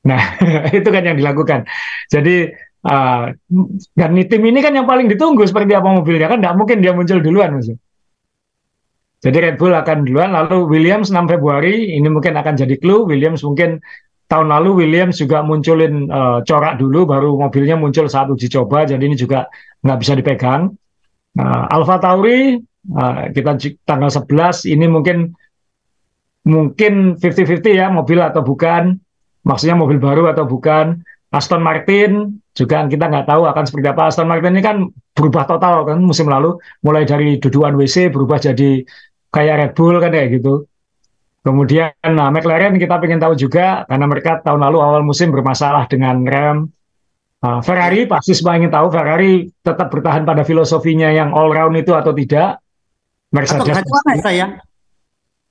[0.04, 0.24] Nah
[0.78, 1.64] itu kan yang dilakukan.
[2.12, 2.52] Jadi
[2.84, 3.32] uh,
[3.96, 7.24] dan tim ini kan yang paling ditunggu seperti apa mobilnya kan, tidak mungkin dia muncul
[7.24, 7.80] duluan maksudnya.
[9.24, 13.08] Jadi Red Bull akan duluan, lalu Williams 6 Februari, ini mungkin akan jadi clue.
[13.08, 13.80] Williams mungkin
[14.28, 19.00] tahun lalu Williams juga munculin uh, corak dulu, baru mobilnya muncul saat uji coba, jadi
[19.00, 19.48] ini juga
[19.80, 20.76] nggak bisa dipegang.
[21.40, 22.60] Uh, Alfa Tauri,
[22.92, 23.56] uh, kita
[23.88, 25.32] tanggal 11, ini mungkin
[26.44, 29.00] mungkin 50-50 ya, mobil atau bukan.
[29.48, 31.00] Maksudnya mobil baru atau bukan.
[31.32, 34.12] Aston Martin juga kita nggak tahu akan seperti apa.
[34.12, 34.78] Aston Martin ini kan
[35.16, 38.86] berubah total kan musim lalu, mulai dari dudukan WC berubah jadi
[39.34, 40.70] kayak Red Bull kan kayak gitu.
[41.44, 46.24] Kemudian nah McLaren kita ingin tahu juga karena mereka tahun lalu awal musim bermasalah dengan
[46.24, 46.72] rem.
[47.44, 51.92] Uh, Ferrari pasti semua ingin tahu Ferrari tetap bertahan pada filosofinya yang all round itu
[51.92, 52.64] atau tidak.
[53.36, 53.68] Mercedes.
[53.68, 54.46] Atau ganti warna ya saya.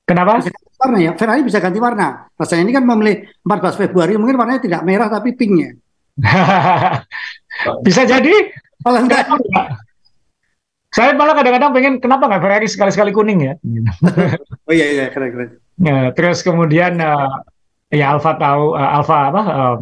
[0.09, 0.41] Kenapa?
[0.41, 1.13] Bisa ganti warna ya.
[1.13, 2.09] Ferrari bisa ganti warna.
[2.41, 5.77] Rasanya ini kan memilih 14 Februari mungkin warnanya tidak merah tapi pinknya.
[7.87, 8.35] bisa jadi.
[8.83, 9.29] Kalau enggak,
[10.93, 13.55] saya malah kadang-kadang pengen kenapa nggak Ferrari sekali-sekali kuning ya?
[14.69, 15.49] oh iya iya keren keren.
[15.81, 17.43] Ya, terus kemudian uh,
[17.89, 19.43] ya Alfa tahu uh, Alfa apa?
[19.43, 19.77] Uh,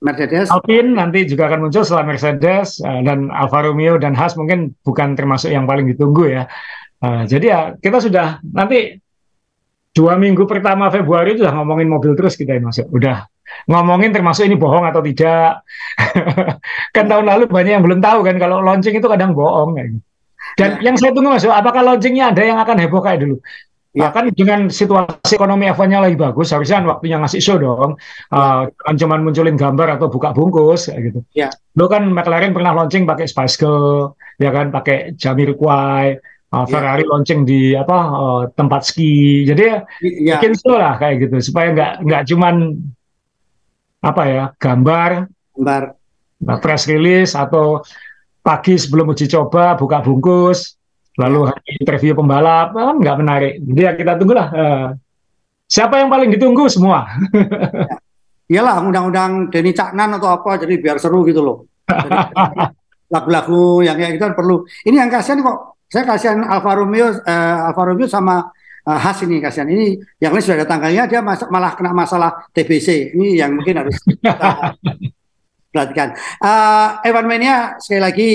[0.00, 0.48] Mercedes.
[0.48, 5.12] Alpine nanti juga akan muncul setelah Mercedes uh, dan Alfa Romeo dan Haas mungkin bukan
[5.12, 6.48] termasuk yang paling ditunggu ya.
[7.04, 8.96] Uh, jadi ya kita sudah nanti
[9.92, 12.88] dua minggu pertama Februari sudah ngomongin mobil terus kita ya masuk.
[12.90, 13.29] Udah
[13.66, 15.64] ngomongin termasuk ini bohong atau tidak.
[16.96, 19.76] kan tahun lalu banyak yang belum tahu kan kalau launching itu kadang bohong.
[19.78, 19.88] Kan.
[20.58, 20.90] Dan ya.
[20.90, 23.38] yang saya tunggu mas, apakah launchingnya ada yang akan heboh kayak dulu?
[23.90, 27.98] Ya kan dengan situasi ekonomi F1-nya lagi bagus, harusnya kan waktunya ngasih show dong.
[28.30, 28.70] Ya.
[28.70, 31.20] Uh, cuma munculin gambar atau buka bungkus kayak gitu.
[31.34, 31.50] Ya.
[31.74, 36.22] Lo kan McLaren pernah launching pakai Spice Girl, ya kan pakai Jamiroquai,
[36.54, 37.08] uh, Ferrari ya.
[37.10, 39.42] launching di apa uh, tempat ski.
[39.42, 40.34] Jadi ya, ya.
[40.38, 42.54] bikin show lah kayak gitu supaya nggak nggak cuman
[44.00, 45.82] apa ya gambar, gambar,
[46.40, 47.84] nah, press release atau
[48.40, 50.80] pagi sebelum uji coba buka bungkus,
[51.20, 53.52] lalu hari interview pembalap kan nggak menarik.
[53.60, 54.86] Jadi ya kita tunggulah uh,
[55.68, 57.04] siapa yang paling ditunggu semua.
[58.50, 61.70] Iyalah undang-undang Denny Caknan atau apa jadi biar seru gitu loh.
[63.14, 64.66] Lagu-lagu yang kayak gitu kan perlu.
[64.82, 65.78] Ini yang kasihan kok.
[65.90, 68.46] Saya kasihan Alfa Romeo, uh, Alfa Romeo sama
[68.86, 69.68] uh, khas ini kasihan.
[69.68, 73.84] Ini yang lain sudah ada tanggalnya dia mas malah kena masalah TBC ini yang mungkin
[73.84, 74.34] harus kita
[75.72, 76.16] perhatikan.
[76.40, 78.30] Uh, Evan Mania sekali lagi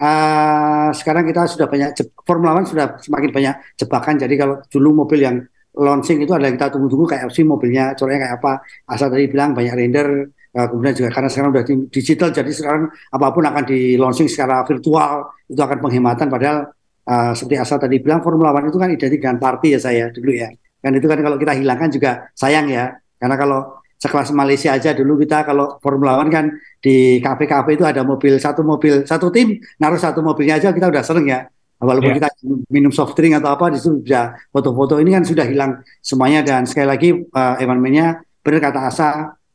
[0.00, 4.14] uh, sekarang kita sudah banyak Formula One sudah semakin banyak jebakan.
[4.18, 5.36] Jadi kalau dulu mobil yang
[5.70, 8.52] launching itu adalah kita tunggu-tunggu kayak sih mobilnya coraknya kayak apa?
[8.90, 10.08] Asal tadi bilang banyak render
[10.56, 14.66] uh, kemudian juga karena sekarang sudah digital jadi sekarang apa pun akan di launching secara
[14.66, 16.26] virtual itu akan penghematan.
[16.26, 16.70] Padahal
[17.10, 20.30] uh, seperti asal tadi bilang Formula One itu kan identik dengan party ya saya dulu
[20.30, 20.48] ya.
[20.78, 22.94] Kan itu kan kalau kita hilangkan juga sayang ya.
[23.18, 26.48] Karena kalau sekelas Malaysia aja dulu kita kalau Formula One kan
[26.80, 31.02] di kafe-kafe itu ada mobil satu mobil satu tim naruh satu mobilnya aja kita udah
[31.02, 31.50] sering ya.
[31.80, 32.28] Walaupun yeah.
[32.28, 32.28] kita
[32.68, 36.68] minum soft drink atau apa di situ bisa foto-foto ini kan sudah hilang semuanya dan
[36.68, 39.08] sekali lagi uh, Evan Menya benar kata Asa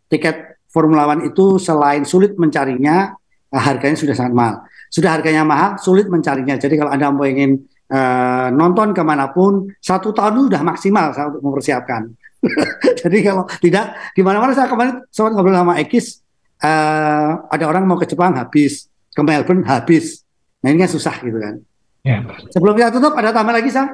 [0.09, 3.13] tiket Formula One itu selain sulit mencarinya
[3.53, 4.55] harganya sudah sangat mahal
[4.95, 6.55] sudah harganya mahal, sulit mencarinya.
[6.55, 11.05] Jadi kalau Anda mau ingin uh, nonton ke mana pun, satu tahun itu sudah maksimal
[11.11, 12.15] saya untuk mempersiapkan.
[13.03, 16.23] Jadi kalau tidak, di mana-mana saya kemarin sempat ngobrol sama Ekis,
[16.63, 20.23] uh, ada orang mau ke Jepang habis, ke Melbourne habis.
[20.63, 21.59] Nah ini kan susah gitu kan.
[22.05, 22.23] Ya.
[22.55, 23.89] Sebelum kita tutup ada tambah lagi sah?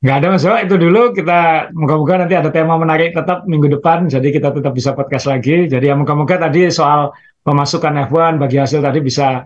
[0.00, 4.32] Nggak ada masalah itu dulu kita moga-moga nanti ada tema menarik tetap minggu depan jadi
[4.32, 7.12] kita tetap bisa podcast lagi jadi ya moga-moga tadi soal
[7.50, 9.42] pemasukan F1 bagi hasil tadi bisa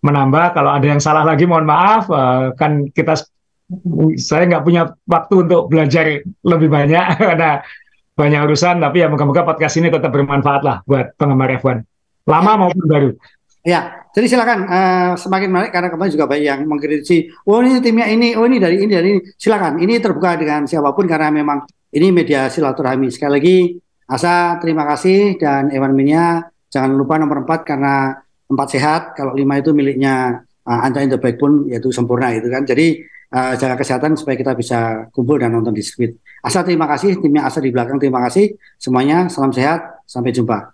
[0.00, 0.56] menambah.
[0.56, 2.08] Kalau ada yang salah lagi mohon maaf.
[2.08, 3.20] Uh, kan kita
[4.16, 7.04] saya nggak punya waktu untuk belajar lebih banyak.
[7.20, 7.60] Karena
[8.16, 11.82] banyak urusan tapi ya moga-moga podcast ini tetap bermanfaat lah buat penggemar F1
[12.24, 12.56] lama ya.
[12.56, 13.10] maupun baru.
[13.64, 18.12] Ya, jadi silakan uh, semakin menarik karena kemarin juga banyak yang mengkritisi, oh ini timnya
[18.12, 19.20] ini, oh ini dari ini dari ini.
[19.40, 23.08] Silakan, ini terbuka dengan siapa pun karena memang ini media silaturahmi.
[23.08, 23.56] Sekali lagi,
[24.04, 25.40] Asa terima kasih.
[25.40, 26.44] Dan Ewan Minya
[26.74, 28.18] jangan lupa nomor 4 karena
[28.50, 29.02] empat sehat.
[29.14, 32.66] Kalau lima itu miliknya uh, Anta in the Backbone yaitu sempurna itu kan.
[32.66, 32.98] Jadi
[33.30, 36.18] uh, jaga kesehatan supaya kita bisa kumpul dan nonton di sirkuit.
[36.42, 38.58] Asa terima kasih, timnya Asa di belakang terima kasih.
[38.76, 40.73] Semuanya salam sehat, sampai jumpa.